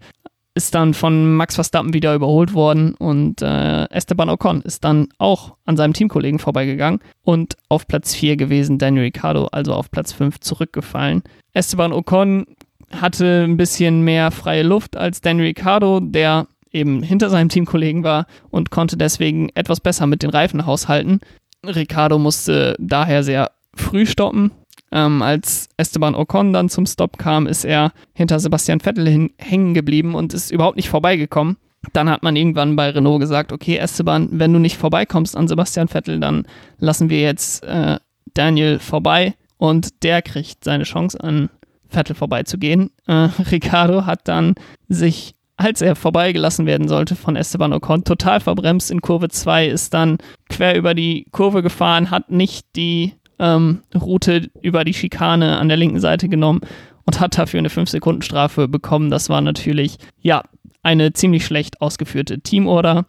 ist 0.57 0.75
dann 0.75 0.95
von 0.95 1.35
Max 1.37 1.55
Verstappen 1.55 1.93
wieder 1.93 2.15
überholt 2.15 2.55
worden 2.55 2.95
und 2.95 3.43
äh, 3.43 3.85
Esteban 3.91 4.31
Ocon 4.31 4.63
ist 4.63 4.85
dann 4.85 5.09
auch 5.19 5.57
an 5.67 5.77
seinem 5.77 5.93
Teamkollegen 5.93 6.39
vorbeigegangen 6.39 7.01
und 7.23 7.57
auf 7.69 7.87
Platz 7.87 8.15
4 8.15 8.39
gewesen, 8.39 8.79
Daniel 8.79 9.05
Ricciardo 9.05 9.49
also 9.53 9.75
auf 9.75 9.91
Platz 9.91 10.15
5 10.15 10.41
zurückgefallen. 10.41 11.23
Esteban 11.53 11.93
Ocon 11.93 12.47
hatte 12.91 13.45
ein 13.45 13.57
bisschen 13.57 14.03
mehr 14.03 14.31
freie 14.31 14.63
Luft 14.63 14.97
als 14.97 15.21
Dan 15.21 15.41
Ricciardo, 15.41 16.01
der 16.01 16.47
eben 16.73 17.03
hinter 17.03 17.31
seinem 17.31 17.49
Teamkollegen 17.49 18.05
war 18.05 18.27
und 18.51 18.71
konnte 18.71 18.97
deswegen 18.97 19.49
etwas 19.55 19.81
besser 19.81 20.07
mit 20.07 20.23
den 20.23 20.31
Reifen 20.31 20.67
haushalten. 20.67 21.21
Ricciardo 21.65 22.19
musste 22.19 22.77
daher 22.79 23.23
sehr 23.23 23.51
früh 23.75 24.07
stoppen. 24.07 24.53
Ähm, 24.93 25.23
als 25.23 25.69
Esteban 25.77 26.15
Ocon 26.15 26.53
dann 26.53 26.69
zum 26.69 26.87
Stop 26.87 27.19
kam, 27.19 27.47
ist 27.47 27.65
er 27.65 27.93
hinter 28.15 28.39
Sebastian 28.39 28.81
Vettel 28.81 29.31
hängen 29.39 29.75
geblieben 29.75 30.15
und 30.15 30.33
ist 30.33 30.53
überhaupt 30.53 30.77
nicht 30.77 30.89
vorbeigekommen. 30.89 31.57
Dann 31.93 32.11
hat 32.11 32.23
man 32.23 32.37
irgendwann 32.37 32.77
bei 32.77 32.91
Renault 32.91 33.21
gesagt, 33.21 33.53
okay, 33.53 33.77
Esteban, 33.77 34.29
wenn 34.33 34.53
du 34.53 34.59
nicht 34.59 34.77
vorbeikommst 34.77 35.37
an 35.37 35.49
Sebastian 35.49 35.89
Vettel, 35.89 36.21
dann 36.21 36.47
lassen 36.79 37.11
wir 37.11 37.21
jetzt 37.21 37.65
äh, 37.65 37.99
Daniel 38.35 38.79
vorbei 38.79 39.35
und 39.57 40.03
der 40.03 40.23
kriegt 40.23 40.65
seine 40.65 40.85
Chance 40.85 41.23
an 41.23 41.49
Vettel 41.89 42.15
vorbeizugehen. 42.17 42.91
Äh, 43.07 43.13
Ricardo 43.51 44.07
hat 44.07 44.29
dann 44.29 44.55
sich, 44.89 45.35
als 45.57 45.83
er 45.83 45.97
vorbeigelassen 45.97 46.67
werden 46.67 46.89
sollte 46.89 47.17
von 47.17 47.37
Esteban 47.37 47.73
Ocon, 47.73 48.05
total 48.05 48.41
verbremst 48.41 48.91
in 48.91 49.01
Kurve 49.01 49.29
2, 49.29 49.69
ist 49.69 49.95
dann 49.95 50.19
quer 50.49 50.77
über 50.77 50.95
die 50.95 51.27
Kurve 51.31 51.63
gefahren, 51.63 52.11
hat 52.11 52.31
nicht 52.31 52.67
die 52.77 53.15
ähm, 53.39 53.83
Route 53.95 54.51
über 54.63 54.85
die 54.85 54.95
Schikane 54.95 55.59
an 55.59 55.69
der 55.69 55.77
linken 55.77 56.01
Seite 56.01 56.29
genommen 56.29 56.61
und 57.05 57.21
hat 57.21 57.39
dafür 57.39 57.59
eine 57.59 57.69
5-Sekunden-Strafe 57.69 58.69
bekommen. 58.69 59.11
Das 59.11 59.29
war 59.29 59.41
natürlich, 59.41 59.99
ja, 60.21 60.43
eine 60.83 61.13
ziemlich 61.13 61.45
schlecht 61.45 61.81
ausgeführte 61.81 62.41
Teamorder. 62.41 63.07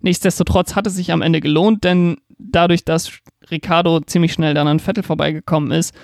Nichtsdestotrotz 0.00 0.76
hat 0.76 0.86
es 0.86 0.94
sich 0.94 1.12
am 1.12 1.22
Ende 1.22 1.40
gelohnt, 1.40 1.84
denn 1.84 2.18
dadurch, 2.38 2.84
dass 2.84 3.12
Ricardo 3.50 4.00
ziemlich 4.00 4.32
schnell 4.32 4.54
dann 4.54 4.68
an 4.68 4.80
Vettel 4.80 5.02
vorbeigekommen 5.02 5.70
ist, 5.70 5.94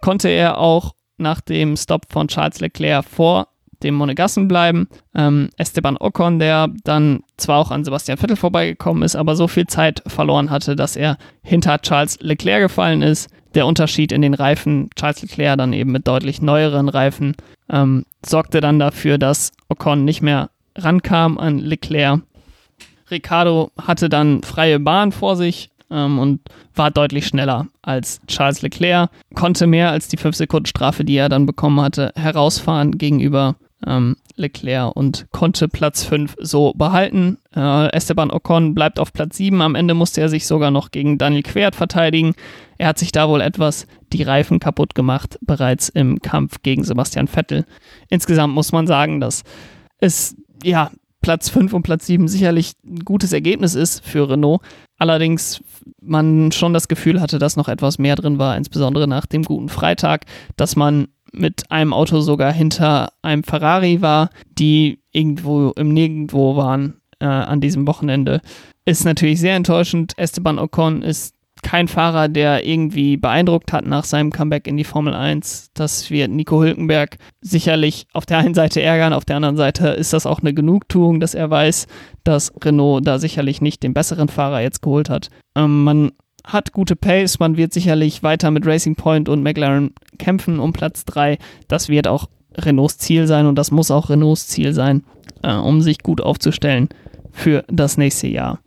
konnte 0.00 0.28
er 0.28 0.58
auch 0.58 0.94
nach 1.18 1.40
dem 1.40 1.76
Stop 1.76 2.06
von 2.10 2.28
Charles 2.28 2.60
Leclerc 2.60 3.04
vor 3.04 3.48
dem 3.82 3.94
Monegassen 3.94 4.48
bleiben. 4.48 4.88
Ähm, 5.14 5.50
Esteban 5.56 5.96
Ocon, 5.98 6.38
der 6.38 6.68
dann 6.84 7.20
zwar 7.36 7.58
auch 7.58 7.70
an 7.70 7.84
Sebastian 7.84 8.18
Vettel 8.18 8.36
vorbeigekommen 8.36 9.02
ist, 9.02 9.16
aber 9.16 9.36
so 9.36 9.48
viel 9.48 9.66
Zeit 9.66 10.02
verloren 10.06 10.50
hatte, 10.50 10.76
dass 10.76 10.96
er 10.96 11.18
hinter 11.42 11.80
Charles 11.80 12.18
Leclerc 12.20 12.62
gefallen 12.62 13.02
ist. 13.02 13.30
Der 13.54 13.66
Unterschied 13.66 14.12
in 14.12 14.22
den 14.22 14.34
Reifen, 14.34 14.90
Charles 14.96 15.22
Leclerc 15.22 15.58
dann 15.58 15.72
eben 15.72 15.92
mit 15.92 16.06
deutlich 16.06 16.42
neueren 16.42 16.88
Reifen, 16.88 17.34
ähm, 17.70 18.04
sorgte 18.24 18.60
dann 18.60 18.78
dafür, 18.78 19.18
dass 19.18 19.52
Ocon 19.68 20.04
nicht 20.04 20.22
mehr 20.22 20.50
rankam 20.76 21.38
an 21.38 21.58
Leclerc. 21.58 22.20
Ricardo 23.10 23.70
hatte 23.80 24.08
dann 24.08 24.42
freie 24.42 24.80
Bahn 24.80 25.12
vor 25.12 25.36
sich, 25.36 25.70
ähm, 25.90 26.18
und 26.18 26.40
war 26.74 26.90
deutlich 26.90 27.26
schneller 27.26 27.66
als 27.82 28.20
Charles 28.26 28.62
Leclerc, 28.62 29.10
konnte 29.34 29.66
mehr 29.66 29.90
als 29.90 30.08
die 30.08 30.18
5-Sekunden-Strafe, 30.18 31.04
die 31.04 31.16
er 31.16 31.28
dann 31.28 31.46
bekommen 31.46 31.80
hatte, 31.80 32.12
herausfahren 32.16 32.98
gegenüber 32.98 33.56
ähm, 33.86 34.16
Leclerc 34.36 34.94
und 34.94 35.26
konnte 35.32 35.68
Platz 35.68 36.04
5 36.04 36.36
so 36.40 36.72
behalten. 36.74 37.38
Äh, 37.54 37.92
Esteban 37.92 38.30
Ocon 38.30 38.74
bleibt 38.74 38.98
auf 38.98 39.12
Platz 39.12 39.36
7. 39.36 39.60
Am 39.60 39.74
Ende 39.74 39.94
musste 39.94 40.20
er 40.20 40.28
sich 40.28 40.46
sogar 40.46 40.70
noch 40.70 40.90
gegen 40.90 41.18
Daniel 41.18 41.42
Quert 41.42 41.74
verteidigen. 41.74 42.34
Er 42.78 42.88
hat 42.88 42.98
sich 42.98 43.12
da 43.12 43.28
wohl 43.28 43.40
etwas 43.40 43.86
die 44.12 44.22
Reifen 44.22 44.60
kaputt 44.60 44.94
gemacht, 44.94 45.38
bereits 45.40 45.88
im 45.88 46.20
Kampf 46.20 46.62
gegen 46.62 46.84
Sebastian 46.84 47.28
Vettel. 47.28 47.64
Insgesamt 48.10 48.54
muss 48.54 48.72
man 48.72 48.86
sagen, 48.86 49.20
dass 49.20 49.42
es 49.98 50.36
ja 50.62 50.90
Platz 51.22 51.48
5 51.48 51.72
und 51.72 51.82
Platz 51.82 52.06
7 52.06 52.28
sicherlich 52.28 52.74
ein 52.84 53.00
gutes 53.00 53.32
Ergebnis 53.32 53.74
ist 53.74 54.04
für 54.04 54.28
Renault. 54.30 54.62
Allerdings 54.98 55.62
man 56.00 56.52
schon 56.52 56.72
das 56.72 56.88
Gefühl 56.88 57.20
hatte, 57.20 57.38
dass 57.38 57.56
noch 57.56 57.68
etwas 57.68 57.98
mehr 57.98 58.16
drin 58.16 58.38
war, 58.38 58.56
insbesondere 58.56 59.06
nach 59.06 59.26
dem 59.26 59.42
guten 59.42 59.68
Freitag, 59.68 60.24
dass 60.56 60.76
man 60.76 61.08
mit 61.32 61.70
einem 61.70 61.92
Auto 61.92 62.20
sogar 62.20 62.52
hinter 62.52 63.10
einem 63.22 63.42
Ferrari 63.42 64.00
war, 64.00 64.30
die 64.58 65.00
irgendwo 65.12 65.70
im 65.72 65.92
Nirgendwo 65.92 66.56
waren 66.56 67.00
äh, 67.20 67.26
an 67.26 67.60
diesem 67.60 67.86
Wochenende. 67.86 68.40
Ist 68.84 69.04
natürlich 69.04 69.40
sehr 69.40 69.56
enttäuschend. 69.56 70.12
Esteban 70.16 70.58
Ocon 70.58 71.02
ist 71.02 71.35
kein 71.66 71.88
Fahrer, 71.88 72.28
der 72.28 72.64
irgendwie 72.64 73.16
beeindruckt 73.16 73.72
hat 73.72 73.84
nach 73.86 74.04
seinem 74.04 74.30
Comeback 74.30 74.68
in 74.68 74.76
die 74.76 74.84
Formel 74.84 75.14
1. 75.14 75.72
Das 75.74 76.12
wird 76.12 76.30
Nico 76.30 76.62
Hülkenberg 76.62 77.16
sicherlich 77.40 78.06
auf 78.12 78.24
der 78.24 78.38
einen 78.38 78.54
Seite 78.54 78.80
ärgern, 78.80 79.12
auf 79.12 79.24
der 79.24 79.34
anderen 79.34 79.56
Seite 79.56 79.88
ist 79.88 80.12
das 80.12 80.26
auch 80.26 80.38
eine 80.38 80.54
Genugtuung, 80.54 81.18
dass 81.18 81.34
er 81.34 81.50
weiß, 81.50 81.88
dass 82.22 82.52
Renault 82.62 83.04
da 83.04 83.18
sicherlich 83.18 83.60
nicht 83.60 83.82
den 83.82 83.94
besseren 83.94 84.28
Fahrer 84.28 84.60
jetzt 84.60 84.80
geholt 84.80 85.10
hat. 85.10 85.30
Ähm, 85.56 85.82
man 85.82 86.12
hat 86.44 86.70
gute 86.70 86.94
Pace, 86.94 87.40
man 87.40 87.56
wird 87.56 87.72
sicherlich 87.72 88.22
weiter 88.22 88.52
mit 88.52 88.64
Racing 88.64 88.94
Point 88.94 89.28
und 89.28 89.42
McLaren 89.42 89.90
kämpfen 90.18 90.60
um 90.60 90.72
Platz 90.72 91.04
3. 91.06 91.36
Das 91.66 91.88
wird 91.88 92.06
auch 92.06 92.28
Renaults 92.56 92.98
Ziel 92.98 93.26
sein 93.26 93.44
und 93.44 93.56
das 93.56 93.72
muss 93.72 93.90
auch 93.90 94.08
Renaults 94.08 94.46
Ziel 94.46 94.72
sein, 94.72 95.02
äh, 95.42 95.52
um 95.52 95.82
sich 95.82 95.98
gut 95.98 96.20
aufzustellen 96.20 96.90
für 97.32 97.64
das 97.66 97.98
nächste 97.98 98.28
Jahr 98.28 98.60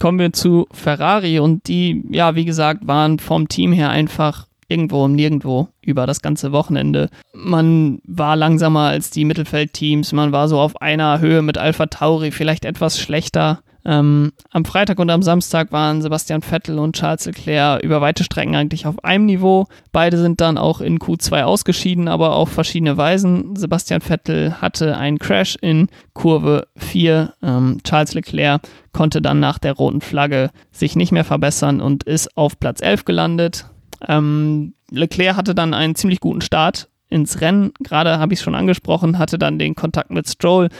kommen 0.00 0.18
wir 0.18 0.32
zu 0.32 0.66
Ferrari 0.72 1.38
und 1.38 1.68
die, 1.68 2.04
ja, 2.10 2.34
wie 2.34 2.44
gesagt, 2.44 2.86
waren 2.86 3.18
vom 3.18 3.48
Team 3.48 3.72
her 3.72 3.90
einfach 3.90 4.46
irgendwo 4.68 5.04
und 5.04 5.14
nirgendwo 5.14 5.68
über 5.80 6.06
das 6.06 6.22
ganze 6.22 6.52
Wochenende. 6.52 7.08
Man 7.32 8.00
war 8.04 8.36
langsamer 8.36 8.88
als 8.88 9.10
die 9.10 9.24
Mittelfeldteams, 9.24 10.12
man 10.12 10.32
war 10.32 10.48
so 10.48 10.58
auf 10.58 10.80
einer 10.82 11.20
Höhe 11.20 11.42
mit 11.42 11.58
Alpha 11.58 11.86
Tauri, 11.86 12.30
vielleicht 12.32 12.64
etwas 12.64 12.98
schlechter 12.98 13.60
ähm, 13.86 14.32
am 14.50 14.64
Freitag 14.64 14.98
und 14.98 15.10
am 15.10 15.22
Samstag 15.22 15.70
waren 15.70 16.02
Sebastian 16.02 16.42
Vettel 16.42 16.80
und 16.80 16.96
Charles 16.96 17.26
Leclerc 17.26 17.82
über 17.84 18.00
weite 18.00 18.24
Strecken 18.24 18.56
eigentlich 18.56 18.84
auf 18.84 19.04
einem 19.04 19.26
Niveau. 19.26 19.66
Beide 19.92 20.18
sind 20.18 20.40
dann 20.40 20.58
auch 20.58 20.80
in 20.80 20.98
Q2 20.98 21.44
ausgeschieden, 21.44 22.08
aber 22.08 22.34
auf 22.34 22.48
verschiedene 22.48 22.96
Weisen. 22.96 23.54
Sebastian 23.54 24.00
Vettel 24.00 24.60
hatte 24.60 24.96
einen 24.96 25.20
Crash 25.20 25.56
in 25.60 25.88
Kurve 26.14 26.66
4. 26.76 27.34
Ähm, 27.42 27.78
Charles 27.84 28.14
Leclerc 28.14 28.62
konnte 28.92 29.22
dann 29.22 29.38
nach 29.38 29.60
der 29.60 29.74
roten 29.74 30.00
Flagge 30.00 30.50
sich 30.72 30.96
nicht 30.96 31.12
mehr 31.12 31.24
verbessern 31.24 31.80
und 31.80 32.02
ist 32.02 32.36
auf 32.36 32.58
Platz 32.58 32.82
11 32.82 33.04
gelandet. 33.04 33.66
Ähm, 34.06 34.74
Leclerc 34.90 35.36
hatte 35.36 35.54
dann 35.54 35.74
einen 35.74 35.94
ziemlich 35.94 36.18
guten 36.18 36.40
Start 36.40 36.88
ins 37.08 37.40
Rennen. 37.40 37.72
Gerade 37.80 38.18
habe 38.18 38.34
ich 38.34 38.40
es 38.40 38.44
schon 38.44 38.56
angesprochen, 38.56 39.18
hatte 39.18 39.38
dann 39.38 39.60
den 39.60 39.76
Kontakt 39.76 40.10
mit 40.10 40.28
Stroll, 40.28 40.70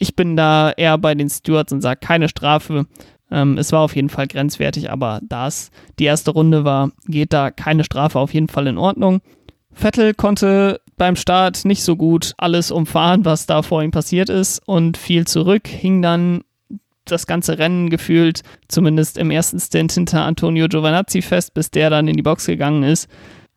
ich 0.00 0.16
bin 0.16 0.34
da 0.34 0.72
eher 0.72 0.98
bei 0.98 1.14
den 1.14 1.30
Stewards 1.30 1.72
und 1.72 1.82
sage 1.82 2.00
keine 2.00 2.28
Strafe. 2.28 2.86
Ähm, 3.30 3.58
es 3.58 3.70
war 3.70 3.80
auf 3.80 3.94
jeden 3.94 4.08
Fall 4.08 4.26
grenzwertig, 4.26 4.90
aber 4.90 5.20
da 5.22 5.46
es 5.46 5.70
die 5.98 6.04
erste 6.04 6.32
Runde 6.32 6.64
war, 6.64 6.90
geht 7.06 7.32
da 7.32 7.50
keine 7.50 7.84
Strafe 7.84 8.18
auf 8.18 8.34
jeden 8.34 8.48
Fall 8.48 8.66
in 8.66 8.78
Ordnung. 8.78 9.20
Vettel 9.72 10.14
konnte 10.14 10.80
beim 10.96 11.16
Start 11.16 11.64
nicht 11.64 11.84
so 11.84 11.96
gut 11.96 12.32
alles 12.38 12.70
umfahren, 12.70 13.24
was 13.24 13.46
da 13.46 13.62
vor 13.62 13.82
ihm 13.82 13.92
passiert 13.92 14.28
ist 14.28 14.60
und 14.66 14.96
fiel 14.96 15.26
zurück, 15.26 15.68
hing 15.68 16.02
dann 16.02 16.42
das 17.04 17.26
ganze 17.26 17.58
Rennen 17.58 17.90
gefühlt, 17.90 18.42
zumindest 18.68 19.18
im 19.18 19.30
ersten 19.30 19.60
Stint 19.60 19.92
hinter 19.92 20.24
Antonio 20.24 20.66
Giovanazzi 20.68 21.22
fest, 21.22 21.54
bis 21.54 21.70
der 21.70 21.90
dann 21.90 22.08
in 22.08 22.16
die 22.16 22.22
Box 22.22 22.46
gegangen 22.46 22.82
ist. 22.82 23.08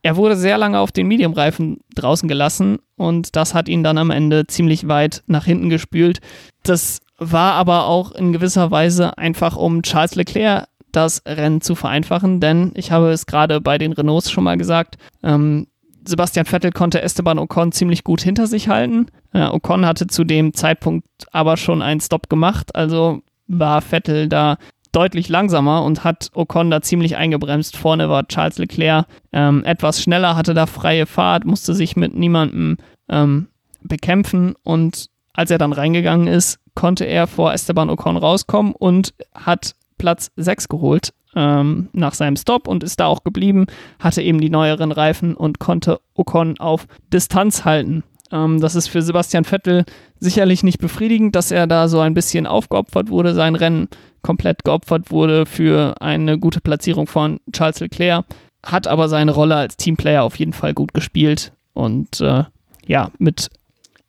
Er 0.04 0.18
wurde 0.18 0.36
sehr 0.36 0.58
lange 0.58 0.80
auf 0.80 0.92
den 0.92 1.08
Medium-Reifen 1.08 1.80
draußen 1.96 2.28
gelassen 2.28 2.80
und 2.98 3.36
das 3.38 3.54
hat 3.54 3.70
ihn 3.70 3.84
dann 3.84 3.98
am 3.98 4.12
Ende 4.12 4.46
ziemlich 4.48 4.88
weit 4.88 5.24
nach 5.28 5.46
hinten 5.46 5.70
gespült. 5.70 6.20
Das 6.64 7.00
war 7.18 7.54
aber 7.54 7.88
auch 7.88 8.12
in 8.12 8.34
gewisser 8.34 8.70
Weise 8.70 9.18
einfach, 9.18 9.56
um 9.56 9.82
Charles 9.82 10.16
Leclerc 10.16 10.68
das 10.92 11.24
Rennen 11.26 11.62
zu 11.62 11.74
vereinfachen, 11.74 12.42
denn 12.42 12.72
ich 12.76 12.92
habe 12.92 13.12
es 13.12 13.26
gerade 13.26 13.62
bei 13.62 13.78
den 13.78 13.94
Renaults 13.94 14.30
schon 14.30 14.44
mal 14.44 14.58
gesagt, 14.58 14.98
ähm, 15.24 15.68
Sebastian 16.06 16.46
Vettel 16.46 16.74
konnte 16.74 17.02
Esteban 17.02 17.40
Ocon 17.40 17.72
ziemlich 17.72 18.04
gut 18.04 18.22
hinter 18.22 18.46
sich 18.46 18.68
halten. 18.68 19.08
Äh, 19.32 19.48
Ocon 19.48 19.86
hatte 19.86 20.08
zu 20.08 20.26
dem 20.26 20.54
Zeitpunkt 20.54 21.08
aber 21.32 21.56
schon 21.56 21.82
einen 21.82 22.02
Stop 22.02 22.30
gemacht, 22.30 22.76
also 22.76 23.22
war 23.48 23.82
Vettel 23.82 24.28
da 24.28 24.58
deutlich 24.94 25.28
langsamer 25.28 25.84
und 25.84 26.06
hat 26.06 26.30
Ocon 26.34 26.72
da 26.72 26.82
ziemlich 26.82 27.18
eingebremst. 27.18 27.76
Vorne 27.76 28.10
war 28.10 28.28
Charles 28.28 28.58
Leclerc 28.58 29.06
ähm, 29.34 29.66
etwas 29.66 30.02
schneller, 30.02 30.38
hatte 30.38 30.54
da 30.54 30.66
freie 30.66 31.06
Fahrt, 31.06 31.46
musste 31.46 31.74
sich 31.74 31.98
mit 31.98 32.16
niemandem 32.16 32.78
ähm, 33.10 33.48
bekämpfen 33.82 34.56
und 34.64 35.10
als 35.34 35.52
er 35.52 35.58
dann 35.58 35.74
reingegangen 35.74 36.28
ist, 36.28 36.60
konnte 36.76 37.06
er 37.06 37.28
vor 37.28 37.54
Esteban 37.54 37.90
Ocon 37.90 38.18
rauskommen 38.18 38.74
und 38.74 39.14
hat 39.34 39.76
Platz 39.98 40.32
6 40.36 40.70
geholt 40.70 41.14
ähm, 41.36 41.90
nach 41.94 42.14
seinem 42.14 42.36
Stop 42.36 42.68
und 42.68 42.84
ist 42.84 43.00
da 43.00 43.08
auch 43.08 43.24
geblieben, 43.24 43.66
hatte 44.00 44.22
eben 44.22 44.40
die 44.40 44.50
neueren 44.50 44.92
Reifen 44.92 45.36
und 45.36 45.60
konnte 45.60 46.00
Ocon 46.14 46.60
auf 46.60 46.88
Distanz 47.12 47.66
halten. 47.66 48.04
Ähm, 48.34 48.60
das 48.60 48.76
ist 48.76 48.88
für 48.88 49.02
Sebastian 49.02 49.46
Vettel 49.46 49.86
sicherlich 50.20 50.64
nicht 50.64 50.80
befriedigend, 50.80 51.36
dass 51.36 51.52
er 51.52 51.68
da 51.68 51.88
so 51.88 52.00
ein 52.00 52.16
bisschen 52.16 52.48
aufgeopfert 52.48 53.10
wurde, 53.10 53.34
sein 53.34 53.56
Rennen 53.56 53.88
komplett 54.24 54.64
geopfert 54.64 55.12
wurde 55.12 55.46
für 55.46 56.02
eine 56.02 56.40
gute 56.40 56.60
Platzierung 56.60 57.08
von 57.08 57.40
Charles 57.52 57.80
Leclerc, 57.80 58.26
hat 58.66 58.88
aber 58.88 59.08
seine 59.08 59.34
Rolle 59.34 59.56
als 59.56 59.78
Teamplayer 59.78 60.24
auf 60.24 60.38
jeden 60.38 60.54
Fall 60.54 60.74
gut 60.74 60.94
gespielt 60.94 61.54
und 61.74 62.20
äh, 62.22 62.44
ja, 62.86 63.12
mit 63.20 63.50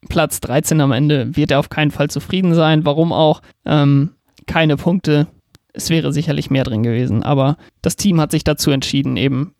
Platz 0.08 0.40
13 0.40 0.80
am 0.80 0.92
Ende 0.92 1.36
wird 1.36 1.50
er 1.50 1.58
auf 1.58 1.70
keinen 1.70 1.90
Fall 1.90 2.10
zufrieden 2.10 2.54
sein. 2.54 2.84
Warum 2.84 3.12
auch? 3.12 3.40
Ähm, 3.64 4.10
keine 4.46 4.76
Punkte. 4.76 5.26
Es 5.72 5.90
wäre 5.90 6.12
sicherlich 6.12 6.50
mehr 6.50 6.64
drin 6.64 6.82
gewesen, 6.82 7.22
aber 7.22 7.56
das 7.82 7.96
Team 7.96 8.20
hat 8.20 8.30
sich 8.30 8.44
dazu 8.44 8.70
entschieden, 8.70 9.16
eben 9.16 9.54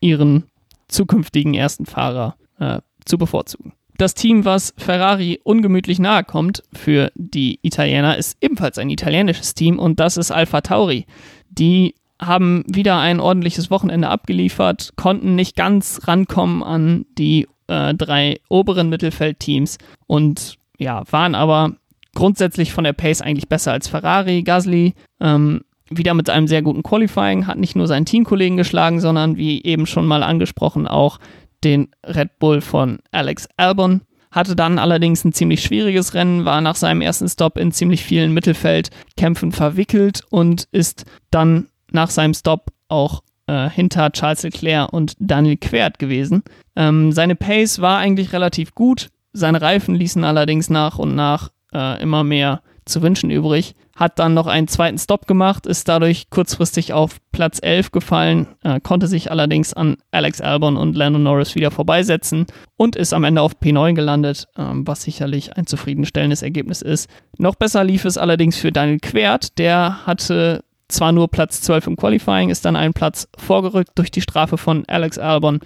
ihren 0.00 0.44
zukünftigen 0.88 1.54
ersten 1.54 1.86
Fahrer 1.86 2.36
äh, 2.58 2.80
zu 3.04 3.16
bevorzugen. 3.16 3.72
Das 3.98 4.14
Team, 4.14 4.44
was 4.44 4.74
Ferrari 4.76 5.40
ungemütlich 5.42 5.98
nahe 5.98 6.24
kommt 6.24 6.62
für 6.72 7.10
die 7.14 7.58
Italiener, 7.62 8.16
ist 8.16 8.36
ebenfalls 8.40 8.78
ein 8.78 8.90
italienisches 8.90 9.54
Team 9.54 9.78
und 9.78 10.00
das 10.00 10.16
ist 10.16 10.30
Alpha 10.30 10.60
Tauri. 10.60 11.06
Die 11.48 11.94
haben 12.20 12.64
wieder 12.66 12.98
ein 12.98 13.20
ordentliches 13.20 13.70
Wochenende 13.70 14.08
abgeliefert, 14.08 14.92
konnten 14.96 15.34
nicht 15.34 15.56
ganz 15.56 16.02
rankommen 16.04 16.62
an 16.62 17.06
die 17.16 17.46
äh, 17.68 17.94
drei 17.94 18.40
oberen 18.48 18.88
Mittelfeldteams 18.88 19.78
und 20.06 20.56
ja, 20.78 21.02
waren 21.10 21.34
aber 21.34 21.72
grundsätzlich 22.14 22.72
von 22.72 22.84
der 22.84 22.92
Pace 22.92 23.22
eigentlich 23.22 23.48
besser 23.48 23.72
als 23.72 23.88
Ferrari. 23.88 24.42
Gasly 24.42 24.94
ähm, 25.20 25.62
wieder 25.88 26.14
mit 26.14 26.28
einem 26.30 26.48
sehr 26.48 26.62
guten 26.62 26.82
Qualifying, 26.82 27.46
hat 27.46 27.58
nicht 27.58 27.76
nur 27.76 27.86
seinen 27.86 28.06
Teamkollegen 28.06 28.56
geschlagen, 28.56 29.00
sondern 29.00 29.36
wie 29.36 29.62
eben 29.62 29.86
schon 29.86 30.06
mal 30.06 30.22
angesprochen 30.22 30.86
auch 30.86 31.18
den 31.64 31.88
Red 32.04 32.38
Bull 32.38 32.60
von 32.60 32.98
Alex 33.10 33.48
Albon. 33.56 34.02
Hatte 34.30 34.56
dann 34.56 34.78
allerdings 34.78 35.24
ein 35.24 35.32
ziemlich 35.32 35.62
schwieriges 35.62 36.14
Rennen, 36.14 36.44
war 36.44 36.60
nach 36.60 36.76
seinem 36.76 37.00
ersten 37.00 37.28
Stop 37.28 37.56
in 37.56 37.72
ziemlich 37.72 38.04
vielen 38.04 38.32
Mittelfeldkämpfen 38.32 39.52
verwickelt 39.52 40.22
und 40.28 40.68
ist 40.72 41.06
dann 41.30 41.68
nach 41.90 42.10
seinem 42.10 42.34
Stop 42.34 42.72
auch 42.88 43.22
äh, 43.46 43.70
hinter 43.70 44.10
Charles 44.12 44.42
Leclerc 44.42 44.92
und 44.92 45.14
Daniel 45.18 45.56
Quert 45.56 45.98
gewesen. 45.98 46.42
Ähm, 46.74 47.12
seine 47.12 47.36
Pace 47.36 47.80
war 47.80 47.98
eigentlich 47.98 48.32
relativ 48.32 48.74
gut, 48.74 49.08
seine 49.32 49.60
Reifen 49.60 49.94
ließen 49.94 50.24
allerdings 50.24 50.70
nach 50.70 50.98
und 50.98 51.14
nach 51.14 51.50
äh, 51.72 52.02
immer 52.02 52.24
mehr 52.24 52.62
zu 52.86 53.02
wünschen 53.02 53.30
übrig. 53.30 53.74
Hat 53.94 54.18
dann 54.18 54.34
noch 54.34 54.46
einen 54.46 54.68
zweiten 54.68 54.98
Stop 54.98 55.26
gemacht, 55.26 55.66
ist 55.66 55.88
dadurch 55.88 56.30
kurzfristig 56.30 56.92
auf 56.92 57.18
Platz 57.32 57.58
11 57.60 57.90
gefallen, 57.90 58.46
äh, 58.62 58.80
konnte 58.80 59.08
sich 59.08 59.30
allerdings 59.30 59.74
an 59.74 59.96
Alex 60.10 60.40
Albon 60.40 60.76
und 60.76 60.96
Lando 60.96 61.18
Norris 61.18 61.54
wieder 61.54 61.70
vorbeisetzen 61.70 62.46
und 62.76 62.96
ist 62.96 63.12
am 63.12 63.24
Ende 63.24 63.42
auf 63.42 63.56
P9 63.60 63.94
gelandet, 63.94 64.46
äh, 64.56 64.62
was 64.62 65.02
sicherlich 65.02 65.56
ein 65.56 65.66
zufriedenstellendes 65.66 66.42
Ergebnis 66.42 66.82
ist. 66.82 67.10
Noch 67.38 67.56
besser 67.56 67.84
lief 67.84 68.04
es 68.04 68.18
allerdings 68.18 68.56
für 68.56 68.72
Daniel 68.72 69.00
Quert, 69.00 69.58
der 69.58 70.06
hatte 70.06 70.62
zwar 70.88 71.12
nur 71.12 71.28
Platz 71.28 71.62
12 71.62 71.88
im 71.88 71.96
Qualifying, 71.96 72.50
ist 72.50 72.64
dann 72.64 72.76
einen 72.76 72.94
Platz 72.94 73.28
vorgerückt 73.36 73.92
durch 73.96 74.10
die 74.10 74.20
Strafe 74.20 74.56
von 74.56 74.84
Alex 74.86 75.18
Albon 75.18 75.60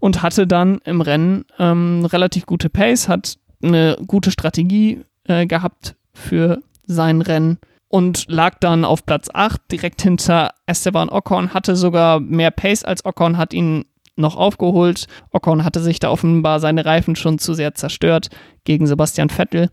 und 0.00 0.22
hatte 0.22 0.46
dann 0.46 0.78
im 0.84 1.00
Rennen 1.00 1.44
ähm, 1.58 2.04
relativ 2.04 2.46
gute 2.46 2.68
Pace, 2.68 3.08
hat 3.08 3.36
eine 3.62 3.98
gute 4.06 4.30
Strategie 4.30 5.02
äh, 5.24 5.46
gehabt 5.46 5.94
für 6.18 6.60
sein 6.86 7.22
Rennen 7.22 7.58
und 7.88 8.26
lag 8.28 8.58
dann 8.60 8.84
auf 8.84 9.06
Platz 9.06 9.28
8 9.32 9.60
direkt 9.72 10.02
hinter 10.02 10.50
Esteban 10.66 11.08
Ocon, 11.08 11.54
hatte 11.54 11.76
sogar 11.76 12.20
mehr 12.20 12.50
Pace 12.50 12.84
als 12.84 13.04
Ocon, 13.04 13.38
hat 13.38 13.54
ihn 13.54 13.84
noch 14.16 14.36
aufgeholt. 14.36 15.06
Ocon 15.32 15.64
hatte 15.64 15.80
sich 15.80 16.00
da 16.00 16.10
offenbar 16.10 16.60
seine 16.60 16.84
Reifen 16.84 17.16
schon 17.16 17.38
zu 17.38 17.54
sehr 17.54 17.74
zerstört 17.74 18.28
gegen 18.64 18.86
Sebastian 18.86 19.30
Vettel 19.30 19.70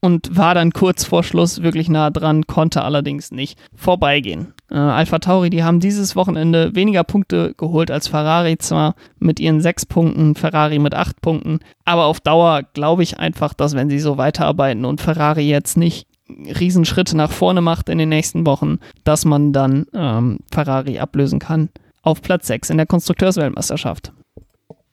und 0.00 0.36
war 0.36 0.54
dann 0.54 0.72
kurz 0.72 1.04
vor 1.04 1.22
Schluss 1.22 1.62
wirklich 1.62 1.88
nah 1.88 2.10
dran, 2.10 2.46
konnte 2.46 2.82
allerdings 2.82 3.30
nicht 3.30 3.58
vorbeigehen. 3.74 4.54
Äh, 4.72 4.76
Alpha 4.76 5.18
Tauri, 5.18 5.50
die 5.50 5.62
haben 5.62 5.80
dieses 5.80 6.16
Wochenende 6.16 6.74
weniger 6.74 7.04
Punkte 7.04 7.54
geholt 7.58 7.90
als 7.90 8.08
Ferrari, 8.08 8.56
zwar 8.56 8.94
mit 9.18 9.38
ihren 9.38 9.60
sechs 9.60 9.84
Punkten, 9.84 10.34
Ferrari 10.34 10.78
mit 10.78 10.94
acht 10.94 11.20
Punkten, 11.20 11.60
aber 11.84 12.06
auf 12.06 12.20
Dauer 12.20 12.62
glaube 12.72 13.02
ich 13.02 13.18
einfach, 13.18 13.52
dass 13.52 13.74
wenn 13.74 13.90
sie 13.90 13.98
so 13.98 14.16
weiterarbeiten 14.16 14.86
und 14.86 15.02
Ferrari 15.02 15.42
jetzt 15.42 15.76
nicht 15.76 16.06
Riesenschritte 16.28 17.14
nach 17.16 17.30
vorne 17.30 17.60
macht 17.60 17.90
in 17.90 17.98
den 17.98 18.08
nächsten 18.08 18.46
Wochen, 18.46 18.78
dass 19.04 19.26
man 19.26 19.52
dann 19.52 19.84
ähm, 19.92 20.38
Ferrari 20.50 20.98
ablösen 20.98 21.38
kann 21.38 21.68
auf 22.00 22.22
Platz 22.22 22.46
6 22.46 22.70
in 22.70 22.78
der 22.78 22.86
Konstrukteursweltmeisterschaft. 22.86 24.12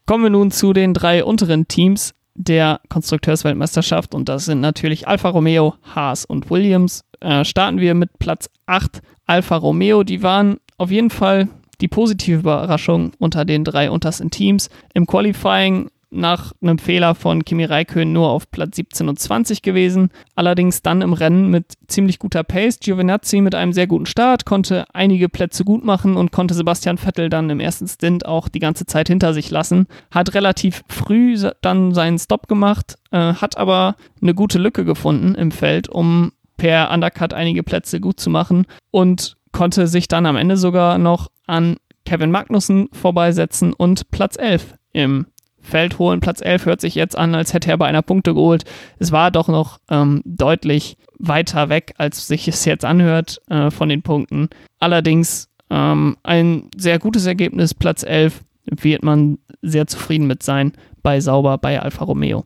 Kommen 0.06 0.24
wir 0.24 0.30
nun 0.30 0.52
zu 0.52 0.74
den 0.74 0.94
drei 0.94 1.24
unteren 1.24 1.70
Teams 1.70 2.14
der 2.36 2.82
Konstrukteursweltmeisterschaft 2.90 4.14
und 4.14 4.28
das 4.28 4.46
sind 4.46 4.60
natürlich 4.60 5.08
Alfa 5.08 5.30
Romeo, 5.30 5.76
Haas 5.96 6.26
und 6.26 6.50
Williams. 6.50 7.06
Äh, 7.22 7.46
starten 7.46 7.80
wir 7.80 7.94
mit 7.94 8.20
Platz 8.20 8.50
8 8.66 9.02
Alfa 9.30 9.56
Romeo. 9.56 10.04
Die 10.04 10.24
waren 10.24 10.58
auf 10.78 10.92
jeden 10.92 11.12
Fall 11.12 11.48
die 11.82 11.88
positive 11.88 12.40
Überraschung 12.40 13.12
unter 13.20 13.46
den 13.46 13.64
drei 13.64 13.92
untersten 13.92 14.32
Teams. 14.32 14.70
Im 14.94 15.06
Qualifying 15.06 15.90
nach 16.12 16.54
einem 16.62 16.80
Fehler 16.80 17.14
von 17.14 17.46
Kimi 17.46 17.64
Räikkönen 17.64 18.12
nur 18.12 18.30
auf 18.30 18.50
Platz 18.50 18.76
17 18.78 19.08
und 19.08 19.20
20 19.20 19.62
gewesen. 19.62 20.10
Allerdings 20.36 20.82
dann 20.82 21.04
im 21.04 21.14
Rennen 21.14 21.52
mit 21.52 21.74
ziemlich 21.88 22.18
guter 22.18 22.44
Pace. 22.44 22.80
Giovinazzi 22.80 23.42
mit 23.42 23.54
einem 23.54 23.74
sehr 23.74 23.86
guten 23.86 24.08
Start, 24.08 24.46
konnte 24.46 24.86
einige 24.94 25.30
Plätze 25.30 25.64
gut 25.64 25.86
machen 25.86 26.18
und 26.18 26.32
konnte 26.32 26.56
Sebastian 26.56 26.98
Vettel 26.98 27.30
dann 27.30 27.52
im 27.52 27.60
ersten 27.60 27.88
Stint 27.88 28.26
auch 28.26 28.48
die 28.50 28.60
ganze 28.60 28.88
Zeit 28.88 29.08
hinter 29.08 29.36
sich 29.36 29.52
lassen. 29.52 29.86
Hat 30.10 30.34
relativ 30.34 30.82
früh 30.88 31.38
dann 31.62 31.94
seinen 31.94 32.18
Stop 32.18 32.48
gemacht, 32.48 32.96
äh, 33.12 33.36
hat 33.36 33.58
aber 33.58 33.96
eine 34.20 34.34
gute 34.34 34.58
Lücke 34.58 34.86
gefunden 34.86 35.36
im 35.36 35.52
Feld, 35.52 35.90
um 35.90 36.32
per 36.60 36.92
Undercut 36.92 37.34
einige 37.34 37.64
Plätze 37.64 38.00
gut 38.00 38.20
zu 38.20 38.30
machen 38.30 38.68
und 38.92 39.38
konnte 39.52 39.88
sich 39.88 40.08
dann 40.08 40.28
am 40.28 40.36
Ende 40.36 40.58
sogar 40.58 41.00
noch 41.00 41.32
an 41.48 41.78
Kevin 42.06 42.30
Magnussen 42.30 42.90
vorbeisetzen 42.92 43.74
und 43.74 44.12
Platz 44.12 44.38
11 44.38 44.76
im 44.94 45.26
Feld 45.62 46.00
holen. 46.00 46.20
Platz 46.20 46.42
11 46.42 46.66
hört 46.66 46.82
sich 46.82 46.96
jetzt 46.96 47.18
an, 47.18 47.34
als 47.36 47.54
hätte 47.54 47.72
er 47.72 47.78
bei 47.78 47.88
einer 47.88 48.02
Punkte 48.02 48.34
geholt. 48.34 48.64
Es 48.98 49.12
war 49.12 49.32
doch 49.32 49.48
noch 49.48 49.80
ähm, 49.90 50.22
deutlich 50.26 50.98
weiter 51.18 51.70
weg, 51.70 51.94
als 51.98 52.28
sich 52.28 52.48
es 52.48 52.66
jetzt 52.66 52.86
anhört 52.86 53.42
äh, 53.50 53.72
von 53.72 53.90
den 53.90 54.02
Punkten. 54.02 54.50
Allerdings 54.80 55.50
ähm, 55.70 56.18
ein 56.24 56.70
sehr 56.76 57.00
gutes 57.00 57.26
Ergebnis. 57.26 57.74
Platz 57.74 58.04
11 58.04 58.42
wird 58.66 59.04
man 59.04 59.38
sehr 59.62 59.88
zufrieden 59.88 60.28
mit 60.28 60.44
sein 60.44 60.74
bei 61.04 61.20
Sauber 61.20 61.58
bei 61.58 61.80
Alfa 61.82 62.06
Romeo. 62.06 62.46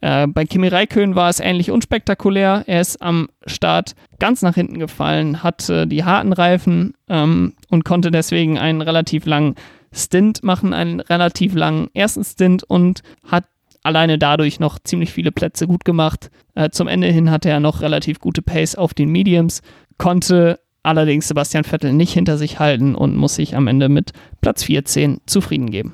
Äh, 0.00 0.26
bei 0.26 0.44
Kimi 0.44 0.68
Räikkönen 0.68 1.14
war 1.14 1.28
es 1.28 1.40
ähnlich 1.40 1.70
unspektakulär. 1.70 2.64
Er 2.66 2.80
ist 2.80 3.02
am 3.02 3.28
Start 3.46 3.94
ganz 4.18 4.42
nach 4.42 4.54
hinten 4.54 4.78
gefallen, 4.78 5.42
hatte 5.42 5.86
die 5.86 6.04
harten 6.04 6.32
Reifen 6.32 6.94
ähm, 7.08 7.54
und 7.68 7.84
konnte 7.84 8.10
deswegen 8.10 8.58
einen 8.58 8.80
relativ 8.80 9.26
langen 9.26 9.54
Stint 9.92 10.42
machen, 10.44 10.72
einen 10.72 11.00
relativ 11.00 11.54
langen 11.54 11.88
ersten 11.94 12.24
Stint 12.24 12.62
und 12.64 13.02
hat 13.24 13.44
alleine 13.82 14.18
dadurch 14.18 14.60
noch 14.60 14.78
ziemlich 14.78 15.12
viele 15.12 15.32
Plätze 15.32 15.66
gut 15.66 15.84
gemacht. 15.84 16.30
Äh, 16.54 16.70
zum 16.70 16.88
Ende 16.88 17.08
hin 17.08 17.30
hatte 17.30 17.48
er 17.48 17.60
noch 17.60 17.80
relativ 17.80 18.20
gute 18.20 18.42
Pace 18.42 18.76
auf 18.76 18.94
den 18.94 19.10
Mediums, 19.10 19.62
konnte 19.96 20.60
allerdings 20.82 21.28
Sebastian 21.28 21.64
Vettel 21.64 21.92
nicht 21.92 22.12
hinter 22.12 22.38
sich 22.38 22.58
halten 22.58 22.94
und 22.94 23.16
muss 23.16 23.34
sich 23.34 23.56
am 23.56 23.66
Ende 23.66 23.88
mit 23.88 24.12
Platz 24.40 24.64
14 24.64 25.20
zufrieden 25.26 25.70
geben. 25.70 25.92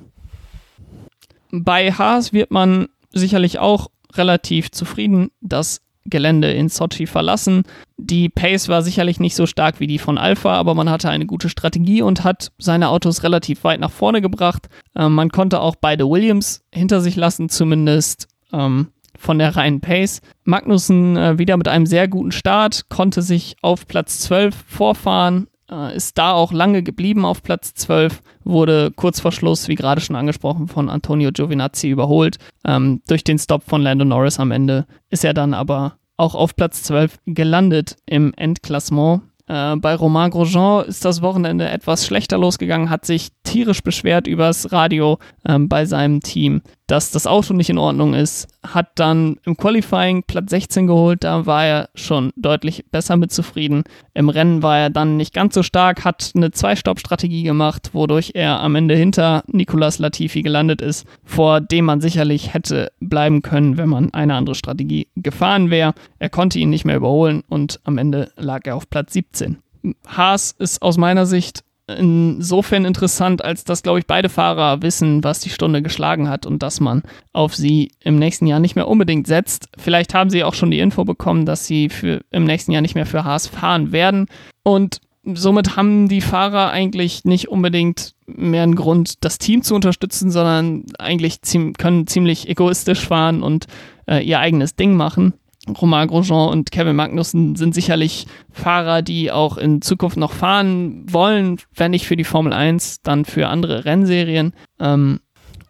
Bei 1.50 1.92
Haas 1.92 2.32
wird 2.32 2.50
man 2.50 2.88
sicherlich 3.14 3.58
auch 3.58 3.88
relativ 4.14 4.70
zufrieden, 4.70 5.30
dass 5.40 5.80
Gelände 6.06 6.52
in 6.52 6.68
Sochi 6.68 7.06
verlassen. 7.06 7.62
Die 7.96 8.28
Pace 8.28 8.68
war 8.68 8.82
sicherlich 8.82 9.20
nicht 9.20 9.34
so 9.34 9.46
stark 9.46 9.80
wie 9.80 9.86
die 9.86 9.98
von 9.98 10.18
Alpha, 10.18 10.54
aber 10.54 10.74
man 10.74 10.90
hatte 10.90 11.08
eine 11.08 11.26
gute 11.26 11.48
Strategie 11.48 12.02
und 12.02 12.24
hat 12.24 12.52
seine 12.58 12.88
Autos 12.90 13.22
relativ 13.22 13.64
weit 13.64 13.80
nach 13.80 13.90
vorne 13.90 14.20
gebracht. 14.20 14.68
Ähm, 14.94 15.14
man 15.14 15.30
konnte 15.30 15.60
auch 15.60 15.76
beide 15.76 16.08
Williams 16.08 16.62
hinter 16.72 17.00
sich 17.00 17.16
lassen, 17.16 17.48
zumindest 17.48 18.28
ähm, 18.52 18.88
von 19.16 19.38
der 19.38 19.56
reinen 19.56 19.80
Pace. 19.80 20.20
Magnussen 20.44 21.16
äh, 21.16 21.38
wieder 21.38 21.56
mit 21.56 21.68
einem 21.68 21.86
sehr 21.86 22.08
guten 22.08 22.32
Start, 22.32 22.88
konnte 22.90 23.22
sich 23.22 23.56
auf 23.62 23.86
Platz 23.86 24.18
12 24.20 24.54
vorfahren, 24.66 25.46
ist 25.94 26.18
da 26.18 26.32
auch 26.32 26.52
lange 26.52 26.82
geblieben 26.82 27.24
auf 27.24 27.42
Platz 27.42 27.74
12, 27.74 28.20
wurde 28.44 28.90
kurz 28.94 29.20
vor 29.20 29.32
Schluss, 29.32 29.68
wie 29.68 29.74
gerade 29.74 30.00
schon 30.00 30.16
angesprochen, 30.16 30.68
von 30.68 30.88
Antonio 30.88 31.30
Giovinazzi 31.32 31.88
überholt. 31.88 32.38
Ähm, 32.64 33.02
durch 33.06 33.24
den 33.24 33.38
Stop 33.38 33.62
von 33.64 33.82
Lando 33.82 34.04
Norris 34.04 34.40
am 34.40 34.50
Ende 34.50 34.86
ist 35.10 35.24
er 35.24 35.34
dann 35.34 35.54
aber 35.54 35.96
auch 36.16 36.34
auf 36.34 36.56
Platz 36.56 36.82
12 36.84 37.18
gelandet 37.26 37.96
im 38.06 38.32
Endklassement. 38.36 39.22
Äh, 39.46 39.76
bei 39.76 39.94
Romain 39.94 40.30
Grosjean 40.30 40.86
ist 40.86 41.04
das 41.04 41.20
Wochenende 41.22 41.68
etwas 41.68 42.06
schlechter 42.06 42.38
losgegangen, 42.38 42.88
hat 42.88 43.04
sich 43.04 43.28
tierisch 43.42 43.82
beschwert 43.82 44.26
übers 44.26 44.72
Radio 44.72 45.18
ähm, 45.46 45.68
bei 45.68 45.84
seinem 45.84 46.20
Team, 46.20 46.62
dass 46.86 47.10
das 47.10 47.26
Auto 47.26 47.54
nicht 47.54 47.70
in 47.70 47.78
Ordnung 47.78 48.14
ist. 48.14 48.48
Hat 48.62 48.90
dann 48.96 49.36
im 49.44 49.56
Qualifying 49.56 50.22
Platz 50.24 50.50
16 50.50 50.86
geholt, 50.86 51.24
da 51.24 51.46
war 51.46 51.64
er 51.64 51.88
schon 51.94 52.30
deutlich 52.36 52.84
besser 52.90 53.16
mit 53.16 53.32
zufrieden. 53.32 53.84
Im 54.12 54.28
Rennen 54.28 54.62
war 54.62 54.78
er 54.78 54.90
dann 54.90 55.16
nicht 55.16 55.32
ganz 55.32 55.54
so 55.54 55.62
stark, 55.62 56.04
hat 56.04 56.32
eine 56.34 56.50
Zwei-Stopp-Strategie 56.50 57.42
gemacht, 57.42 57.90
wodurch 57.92 58.32
er 58.34 58.60
am 58.60 58.74
Ende 58.74 58.96
hinter 58.96 59.44
Nicolas 59.46 59.98
Latifi 59.98 60.42
gelandet 60.42 60.82
ist, 60.82 61.06
vor 61.24 61.60
dem 61.60 61.86
man 61.86 62.00
sicherlich 62.00 62.52
hätte 62.52 62.92
bleiben 63.00 63.42
können, 63.42 63.76
wenn 63.76 63.88
man 63.88 64.12
eine 64.12 64.34
andere 64.34 64.54
Strategie 64.54 65.08
gefahren 65.16 65.70
wäre. 65.70 65.94
Er 66.18 66.28
konnte 66.28 66.58
ihn 66.58 66.70
nicht 66.70 66.84
mehr 66.84 66.96
überholen 66.96 67.42
und 67.48 67.80
am 67.84 67.98
Ende 67.98 68.30
lag 68.36 68.60
er 68.64 68.76
auf 68.76 68.90
Platz 68.90 69.12
17. 69.14 69.58
Haas 70.06 70.54
ist 70.58 70.82
aus 70.82 70.96
meiner 70.96 71.26
Sicht 71.26 71.64
insofern 71.86 72.84
interessant, 72.84 73.44
als 73.44 73.64
dass, 73.64 73.82
glaube 73.82 73.98
ich, 73.98 74.06
beide 74.06 74.28
Fahrer 74.28 74.82
wissen, 74.82 75.22
was 75.22 75.40
die 75.40 75.50
Stunde 75.50 75.82
geschlagen 75.82 76.28
hat 76.28 76.46
und 76.46 76.62
dass 76.62 76.80
man 76.80 77.02
auf 77.32 77.54
sie 77.54 77.92
im 78.00 78.18
nächsten 78.18 78.46
Jahr 78.46 78.60
nicht 78.60 78.76
mehr 78.76 78.88
unbedingt 78.88 79.26
setzt. 79.26 79.68
Vielleicht 79.76 80.14
haben 80.14 80.30
sie 80.30 80.44
auch 80.44 80.54
schon 80.54 80.70
die 80.70 80.78
Info 80.78 81.04
bekommen, 81.04 81.44
dass 81.44 81.66
sie 81.66 81.88
für, 81.90 82.20
im 82.30 82.44
nächsten 82.44 82.72
Jahr 82.72 82.82
nicht 82.82 82.94
mehr 82.94 83.06
für 83.06 83.24
Haas 83.24 83.46
fahren 83.46 83.92
werden. 83.92 84.26
Und 84.62 85.00
somit 85.24 85.76
haben 85.76 86.08
die 86.08 86.20
Fahrer 86.20 86.70
eigentlich 86.70 87.24
nicht 87.24 87.48
unbedingt 87.48 88.14
mehr 88.26 88.62
einen 88.62 88.76
Grund, 88.76 89.24
das 89.24 89.38
Team 89.38 89.62
zu 89.62 89.74
unterstützen, 89.74 90.30
sondern 90.30 90.84
eigentlich 90.98 91.40
können 91.78 92.06
ziemlich 92.06 92.48
egoistisch 92.48 93.06
fahren 93.06 93.42
und 93.42 93.66
äh, 94.06 94.24
ihr 94.24 94.38
eigenes 94.38 94.76
Ding 94.76 94.94
machen. 94.94 95.34
Romain 95.68 96.08
Grosjean 96.08 96.50
und 96.50 96.70
Kevin 96.70 96.96
Magnussen 96.96 97.56
sind 97.56 97.74
sicherlich 97.74 98.26
Fahrer, 98.50 99.02
die 99.02 99.32
auch 99.32 99.56
in 99.56 99.80
Zukunft 99.82 100.16
noch 100.16 100.32
fahren 100.32 101.04
wollen, 101.10 101.58
wenn 101.74 101.92
nicht 101.92 102.06
für 102.06 102.16
die 102.16 102.24
Formel 102.24 102.52
1, 102.52 103.02
dann 103.02 103.24
für 103.24 103.48
andere 103.48 103.84
Rennserien. 103.84 104.52
Ähm, 104.78 105.20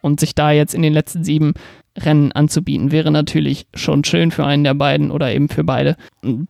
und 0.01 0.21
sich 0.21 0.35
da 0.35 0.51
jetzt 0.51 0.75
in 0.75 0.83
den 0.83 0.93
letzten 0.93 1.25
sieben 1.25 1.55
Rennen 1.97 2.31
anzubieten, 2.33 2.93
wäre 2.93 3.11
natürlich 3.11 3.67
schon 3.75 4.05
schön 4.05 4.33
für 4.33 4.45
einen 4.45 4.65
der 4.65 4.75
beiden 4.75 5.11
oder 5.11 5.33
eben 5.33 5.49
für 5.49 5.65
beide. 5.65 5.97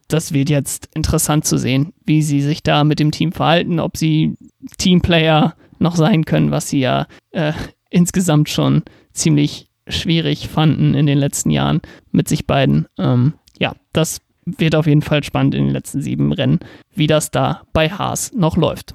Das 0.08 0.32
wird 0.32 0.50
jetzt 0.50 0.88
interessant 0.94 1.44
zu 1.44 1.56
sehen, 1.56 1.92
wie 2.04 2.22
sie 2.22 2.40
sich 2.40 2.64
da 2.64 2.82
mit 2.82 2.98
dem 2.98 3.12
Team 3.12 3.30
verhalten, 3.30 3.78
ob 3.78 3.96
sie 3.96 4.34
Teamplayer 4.78 5.54
noch 5.78 5.94
sein 5.94 6.24
können, 6.24 6.50
was 6.50 6.68
sie 6.68 6.80
ja 6.80 7.06
äh, 7.30 7.52
insgesamt 7.90 8.48
schon 8.48 8.82
ziemlich 9.12 9.68
schwierig 9.88 10.48
fanden 10.48 10.94
in 10.94 11.06
den 11.06 11.18
letzten 11.18 11.50
Jahren 11.50 11.80
mit 12.10 12.28
sich 12.28 12.46
beiden. 12.46 12.86
Ähm, 12.98 13.34
ja, 13.58 13.74
das 13.92 14.20
wird 14.44 14.74
auf 14.74 14.86
jeden 14.86 15.02
Fall 15.02 15.24
spannend 15.24 15.54
in 15.54 15.64
den 15.64 15.72
letzten 15.72 16.02
sieben 16.02 16.32
Rennen, 16.32 16.60
wie 16.94 17.06
das 17.06 17.30
da 17.30 17.62
bei 17.72 17.88
Haas 17.88 18.32
noch 18.32 18.56
läuft. 18.56 18.94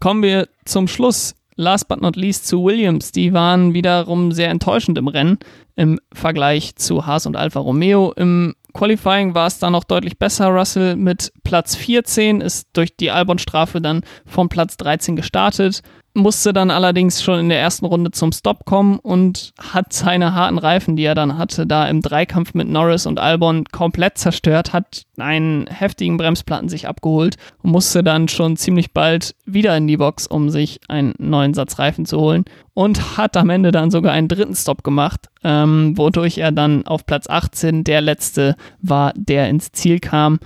Kommen 0.00 0.22
wir 0.22 0.48
zum 0.64 0.88
Schluss. 0.88 1.34
Last 1.58 1.88
but 1.88 2.02
not 2.02 2.16
least 2.16 2.46
zu 2.46 2.62
Williams. 2.62 3.12
Die 3.12 3.32
waren 3.32 3.72
wiederum 3.72 4.30
sehr 4.32 4.50
enttäuschend 4.50 4.98
im 4.98 5.08
Rennen 5.08 5.38
im 5.74 5.98
Vergleich 6.12 6.76
zu 6.76 7.06
Haas 7.06 7.24
und 7.24 7.34
Alfa 7.34 7.60
Romeo. 7.60 8.12
Im 8.12 8.54
Qualifying 8.74 9.34
war 9.34 9.46
es 9.46 9.58
dann 9.58 9.72
noch 9.72 9.84
deutlich 9.84 10.18
besser. 10.18 10.48
Russell 10.48 10.96
mit 10.96 11.32
Platz 11.44 11.74
14 11.74 12.42
ist 12.42 12.68
durch 12.74 12.94
die 12.94 13.10
Albon-Strafe 13.10 13.80
dann 13.80 14.02
von 14.26 14.50
Platz 14.50 14.76
13 14.76 15.16
gestartet 15.16 15.82
musste 16.16 16.52
dann 16.52 16.70
allerdings 16.70 17.22
schon 17.22 17.38
in 17.38 17.48
der 17.50 17.60
ersten 17.60 17.84
Runde 17.84 18.10
zum 18.10 18.32
Stop 18.32 18.64
kommen 18.64 18.98
und 18.98 19.52
hat 19.60 19.92
seine 19.92 20.34
harten 20.34 20.58
Reifen, 20.58 20.96
die 20.96 21.04
er 21.04 21.14
dann 21.14 21.38
hatte, 21.38 21.66
da 21.66 21.86
im 21.86 22.00
Dreikampf 22.00 22.54
mit 22.54 22.68
Norris 22.68 23.06
und 23.06 23.20
Albon 23.20 23.64
komplett 23.66 24.18
zerstört, 24.18 24.72
hat 24.72 25.02
einen 25.18 25.66
heftigen 25.66 26.16
Bremsplatten 26.16 26.68
sich 26.68 26.88
abgeholt 26.88 27.36
und 27.62 27.70
musste 27.70 28.02
dann 28.02 28.28
schon 28.28 28.56
ziemlich 28.56 28.92
bald 28.92 29.34
wieder 29.44 29.76
in 29.76 29.86
die 29.86 29.98
Box, 29.98 30.26
um 30.26 30.48
sich 30.48 30.80
einen 30.88 31.14
neuen 31.18 31.54
Satz 31.54 31.78
Reifen 31.78 32.06
zu 32.06 32.18
holen 32.18 32.44
und 32.72 33.16
hat 33.18 33.36
am 33.36 33.50
Ende 33.50 33.70
dann 33.70 33.90
sogar 33.90 34.12
einen 34.12 34.28
dritten 34.28 34.54
Stop 34.54 34.82
gemacht, 34.82 35.28
ähm, 35.44 35.96
wodurch 35.96 36.38
er 36.38 36.52
dann 36.52 36.86
auf 36.86 37.04
Platz 37.06 37.28
18 37.28 37.84
der 37.84 38.00
letzte 38.00 38.56
war, 38.80 39.12
der 39.16 39.48
ins 39.48 39.72
Ziel 39.72 39.98
kam. 39.98 40.38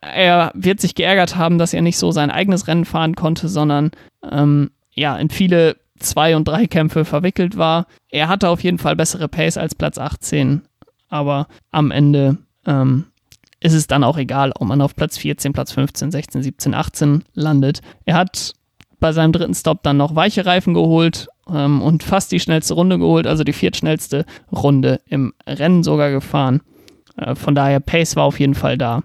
Er 0.00 0.52
wird 0.54 0.80
sich 0.80 0.94
geärgert 0.94 1.36
haben, 1.36 1.58
dass 1.58 1.74
er 1.74 1.82
nicht 1.82 1.98
so 1.98 2.12
sein 2.12 2.30
eigenes 2.30 2.68
Rennen 2.68 2.84
fahren 2.84 3.14
konnte, 3.16 3.48
sondern 3.48 3.90
ähm, 4.30 4.70
ja, 5.00 5.16
in 5.16 5.30
viele 5.30 5.76
Zwei- 5.98 6.36
und 6.36 6.46
Dreikämpfe 6.46 7.04
verwickelt 7.04 7.56
war. 7.56 7.86
Er 8.10 8.28
hatte 8.28 8.48
auf 8.48 8.62
jeden 8.62 8.78
Fall 8.78 8.96
bessere 8.96 9.28
Pace 9.28 9.58
als 9.58 9.74
Platz 9.74 9.98
18, 9.98 10.62
aber 11.08 11.46
am 11.70 11.90
Ende 11.90 12.38
ähm, 12.66 13.06
ist 13.60 13.74
es 13.74 13.86
dann 13.86 14.04
auch 14.04 14.16
egal, 14.16 14.52
ob 14.58 14.68
man 14.68 14.80
auf 14.80 14.96
Platz 14.96 15.18
14, 15.18 15.52
Platz 15.52 15.72
15, 15.72 16.10
16, 16.10 16.42
17, 16.42 16.74
18 16.74 17.24
landet. 17.34 17.80
Er 18.06 18.14
hat 18.14 18.54
bei 18.98 19.12
seinem 19.12 19.32
dritten 19.32 19.54
Stop 19.54 19.82
dann 19.82 19.96
noch 19.96 20.14
weiche 20.14 20.46
Reifen 20.46 20.74
geholt 20.74 21.28
ähm, 21.48 21.82
und 21.82 22.02
fast 22.02 22.32
die 22.32 22.40
schnellste 22.40 22.74
Runde 22.74 22.98
geholt, 22.98 23.26
also 23.26 23.44
die 23.44 23.52
viertschnellste 23.52 24.24
Runde 24.52 25.00
im 25.06 25.34
Rennen 25.46 25.82
sogar 25.82 26.10
gefahren. 26.10 26.60
Äh, 27.16 27.34
von 27.34 27.54
daher, 27.54 27.80
Pace 27.80 28.16
war 28.16 28.24
auf 28.24 28.40
jeden 28.40 28.54
Fall 28.54 28.78
da, 28.78 29.02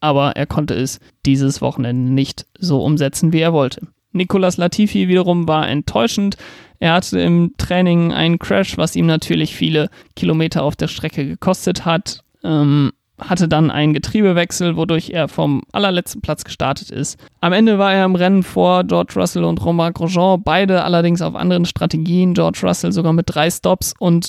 aber 0.00 0.36
er 0.36 0.46
konnte 0.46 0.74
es 0.74 1.00
dieses 1.26 1.60
Wochenende 1.60 2.12
nicht 2.12 2.46
so 2.58 2.84
umsetzen, 2.84 3.32
wie 3.32 3.40
er 3.40 3.52
wollte. 3.52 3.88
Nicolas 4.12 4.56
Latifi 4.56 5.08
wiederum 5.08 5.48
war 5.48 5.68
enttäuschend. 5.68 6.36
Er 6.80 6.92
hatte 6.94 7.20
im 7.20 7.54
Training 7.58 8.12
einen 8.12 8.38
Crash, 8.38 8.78
was 8.78 8.96
ihm 8.96 9.06
natürlich 9.06 9.54
viele 9.54 9.90
Kilometer 10.16 10.62
auf 10.62 10.76
der 10.76 10.88
Strecke 10.88 11.26
gekostet 11.26 11.84
hat. 11.84 12.22
Ähm, 12.44 12.92
hatte 13.20 13.48
dann 13.48 13.70
einen 13.70 13.94
Getriebewechsel, 13.94 14.76
wodurch 14.76 15.10
er 15.10 15.28
vom 15.28 15.62
allerletzten 15.72 16.20
Platz 16.20 16.44
gestartet 16.44 16.90
ist. 16.90 17.18
Am 17.40 17.52
Ende 17.52 17.78
war 17.78 17.92
er 17.92 18.04
im 18.04 18.14
Rennen 18.14 18.44
vor 18.44 18.84
George 18.84 19.14
Russell 19.16 19.44
und 19.44 19.64
Romain 19.64 19.92
Grosjean, 19.92 20.42
beide 20.42 20.84
allerdings 20.84 21.20
auf 21.20 21.34
anderen 21.34 21.64
Strategien. 21.64 22.34
George 22.34 22.60
Russell 22.62 22.92
sogar 22.92 23.12
mit 23.12 23.26
drei 23.28 23.50
Stops 23.50 23.92
und 23.98 24.28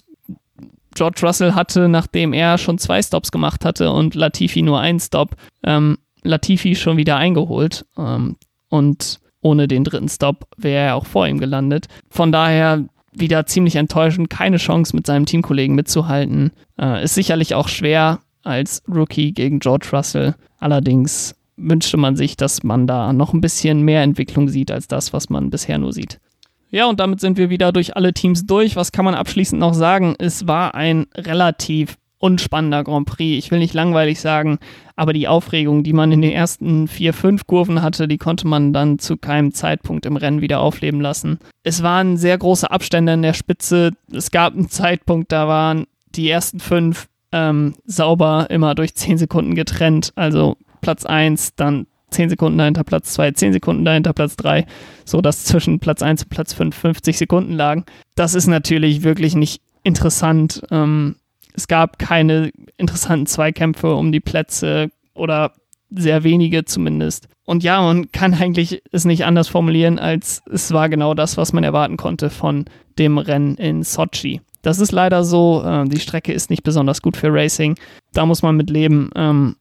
George 0.96 1.20
Russell 1.24 1.54
hatte, 1.54 1.88
nachdem 1.88 2.34
er 2.34 2.58
schon 2.58 2.80
zwei 2.80 3.02
Stops 3.02 3.32
gemacht 3.32 3.64
hatte 3.64 3.92
und 3.92 4.16
Latifi 4.16 4.64
nur 4.64 4.80
einen 4.80 5.00
Stop, 5.00 5.36
ähm, 5.64 6.00
Latifi 6.24 6.76
schon 6.76 6.98
wieder 6.98 7.16
eingeholt. 7.16 7.86
Ähm, 7.98 8.38
und 8.70 9.20
ohne 9.42 9.68
den 9.68 9.84
dritten 9.84 10.10
Stop 10.10 10.48
wäre 10.58 10.88
er 10.88 10.96
auch 10.96 11.06
vor 11.06 11.28
ihm 11.28 11.40
gelandet. 11.40 11.88
Von 12.10 12.32
daher 12.32 12.86
wieder 13.12 13.46
ziemlich 13.46 13.76
enttäuschend, 13.76 14.30
keine 14.30 14.58
Chance 14.58 14.96
mit 14.96 15.06
seinem 15.06 15.26
Teamkollegen 15.26 15.76
mitzuhalten. 15.76 16.52
Äh, 16.80 17.04
ist 17.04 17.16
sicherlich 17.16 17.56
auch 17.56 17.68
schwer, 17.68 18.20
als 18.44 18.84
Rookie 18.88 19.34
gegen 19.34 19.60
George 19.60 19.88
Russell. 19.92 20.36
Allerdings 20.60 21.36
wünschte 21.58 21.98
man 21.98 22.16
sich, 22.16 22.38
dass 22.38 22.64
man 22.64 22.88
da 22.88 23.14
noch 23.14 23.34
ein 23.34 23.42
bisschen 23.42 23.82
mehr 23.82 24.04
Entwicklung 24.04 24.48
sieht 24.50 24.72
als 24.72 24.88
das, 24.88 25.14
was 25.14 25.30
man 25.30 25.50
bisher 25.50 25.78
nur 25.78 25.94
sieht. 25.94 26.20
Ja, 26.72 26.86
und 26.86 27.00
damit 27.00 27.20
sind 27.20 27.38
wir 27.38 27.50
wieder 27.50 27.72
durch 27.72 27.96
alle 27.96 28.14
Teams 28.14 28.46
durch. 28.46 28.76
Was 28.76 28.92
kann 28.92 29.06
man 29.06 29.16
abschließend 29.16 29.60
noch 29.60 29.74
sagen? 29.74 30.16
Es 30.20 30.48
war 30.48 30.76
ein 30.76 31.08
relativ 31.16 31.98
unspannender 32.20 32.84
Grand 32.84 33.08
Prix. 33.08 33.44
Ich 33.44 33.52
will 33.52 33.60
nicht 33.60 33.74
langweilig 33.74 34.20
sagen, 34.20 34.60
aber 34.96 35.14
die 35.14 35.28
Aufregung, 35.28 35.84
die 35.84 35.94
man 35.94 36.12
in 36.12 36.22
den 36.22 36.32
ersten 36.32 36.88
vier, 36.88 37.14
fünf 37.14 37.48
Kurven 37.48 37.82
hatte, 37.82 38.08
die 38.08 38.18
konnte 38.18 38.46
man 38.46 38.74
dann 38.74 39.00
zu 39.00 39.18
keinem 39.18 39.54
Zeitpunkt 39.54 40.06
im 40.06 40.18
Rennen 40.18 40.42
wieder 40.42 40.60
aufleben 40.60 41.02
lassen. 41.02 41.40
Es 41.64 41.82
waren 41.82 42.18
sehr 42.18 42.38
große 42.38 42.70
Abstände 42.70 43.14
in 43.14 43.22
der 43.22 43.34
Spitze. 43.34 43.92
Es 44.12 44.32
gab 44.32 44.54
einen 44.54 44.70
Zeitpunkt, 44.70 45.32
da 45.32 45.48
waren 45.48 45.86
die 46.16 46.30
ersten 46.30 46.60
fünf 46.60 47.08
ähm, 47.32 47.76
sauber 47.86 48.48
immer 48.50 48.76
durch 48.76 48.96
10 48.96 49.18
Sekunden 49.18 49.56
getrennt. 49.56 50.12
Also 50.16 50.58
Platz 50.82 51.06
1, 51.06 51.56
dann 51.56 51.88
10 52.12 52.30
Sekunden 52.30 52.58
dahinter 52.58 52.84
Platz 52.84 53.14
2, 53.14 53.32
10 53.32 53.54
Sekunden 53.54 53.86
dahinter 53.86 54.14
Platz 54.14 54.36
3, 54.36 54.66
so 55.06 55.22
dass 55.22 55.44
zwischen 55.46 55.80
Platz 55.80 56.02
1 56.02 56.24
und 56.24 56.30
Platz 56.30 56.54
5 56.54 56.76
50 56.76 57.18
Sekunden 57.18 57.54
lagen. 57.54 57.86
Das 58.16 58.34
ist 58.34 58.48
natürlich 58.48 59.04
wirklich 59.04 59.36
nicht 59.36 59.62
interessant. 59.84 60.62
Ähm, 60.72 61.16
es 61.60 61.68
gab 61.68 62.00
keine 62.00 62.52
interessanten 62.78 63.26
Zweikämpfe 63.26 63.94
um 63.94 64.14
die 64.14 64.22
Plätze 64.22 64.92
oder 65.14 65.52
sehr 65.90 66.24
wenige 66.24 66.64
zumindest. 66.64 67.28
Und 67.44 67.64
ja, 67.64 67.82
man 67.82 68.14
kann 68.14 68.34
eigentlich 68.34 68.82
es 68.94 69.04
nicht 69.04 69.26
anders 69.26 69.50
formulieren, 69.50 70.00
als 70.00 70.42
es 70.50 70.72
war 70.72 70.88
genau 70.88 71.14
das, 71.14 71.36
was 71.36 71.52
man 71.52 71.66
erwarten 71.66 71.98
konnte 71.98 72.30
von 72.30 72.64
dem 72.98 73.18
Rennen 73.18 73.56
in 73.58 73.84
Sochi. 73.84 74.40
Das 74.62 74.80
ist 74.80 74.94
leider 74.94 75.26
so. 75.26 75.62
Äh, 75.66 75.90
die 75.90 76.00
Strecke 76.00 76.32
ist 76.32 76.50
nicht 76.50 76.64
besonders 76.64 77.02
gut 77.02 77.18
für 77.18 77.34
Racing. 77.34 77.76
Da 78.14 78.26
muss 78.26 78.42
man 78.42 78.56
mit 78.56 78.70
leben. 78.70 79.10
Ähm, 79.16 79.58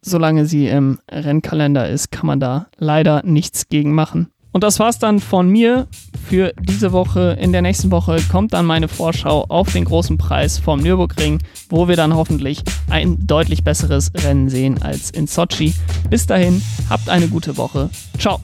solange 0.00 0.46
sie 0.46 0.68
im 0.68 1.00
Rennkalender 1.10 1.86
ist, 1.86 2.10
kann 2.10 2.26
man 2.26 2.40
da 2.40 2.68
leider 2.78 3.22
nichts 3.24 3.68
gegen 3.68 3.92
machen. 3.92 4.31
Und 4.52 4.62
das 4.62 4.78
war's 4.78 4.98
dann 4.98 5.18
von 5.18 5.48
mir 5.48 5.86
für 6.28 6.52
diese 6.60 6.92
Woche. 6.92 7.36
In 7.40 7.52
der 7.52 7.62
nächsten 7.62 7.90
Woche 7.90 8.18
kommt 8.30 8.52
dann 8.52 8.66
meine 8.66 8.88
Vorschau 8.88 9.44
auf 9.48 9.72
den 9.72 9.84
großen 9.84 10.18
Preis 10.18 10.58
vom 10.58 10.80
Nürburgring, 10.80 11.38
wo 11.68 11.88
wir 11.88 11.96
dann 11.96 12.14
hoffentlich 12.14 12.62
ein 12.90 13.26
deutlich 13.26 13.64
besseres 13.64 14.12
Rennen 14.14 14.48
sehen 14.48 14.82
als 14.82 15.10
in 15.10 15.26
Sochi. 15.26 15.74
Bis 16.10 16.26
dahin, 16.26 16.62
habt 16.90 17.08
eine 17.08 17.28
gute 17.28 17.56
Woche. 17.56 17.90
Ciao. 18.18 18.40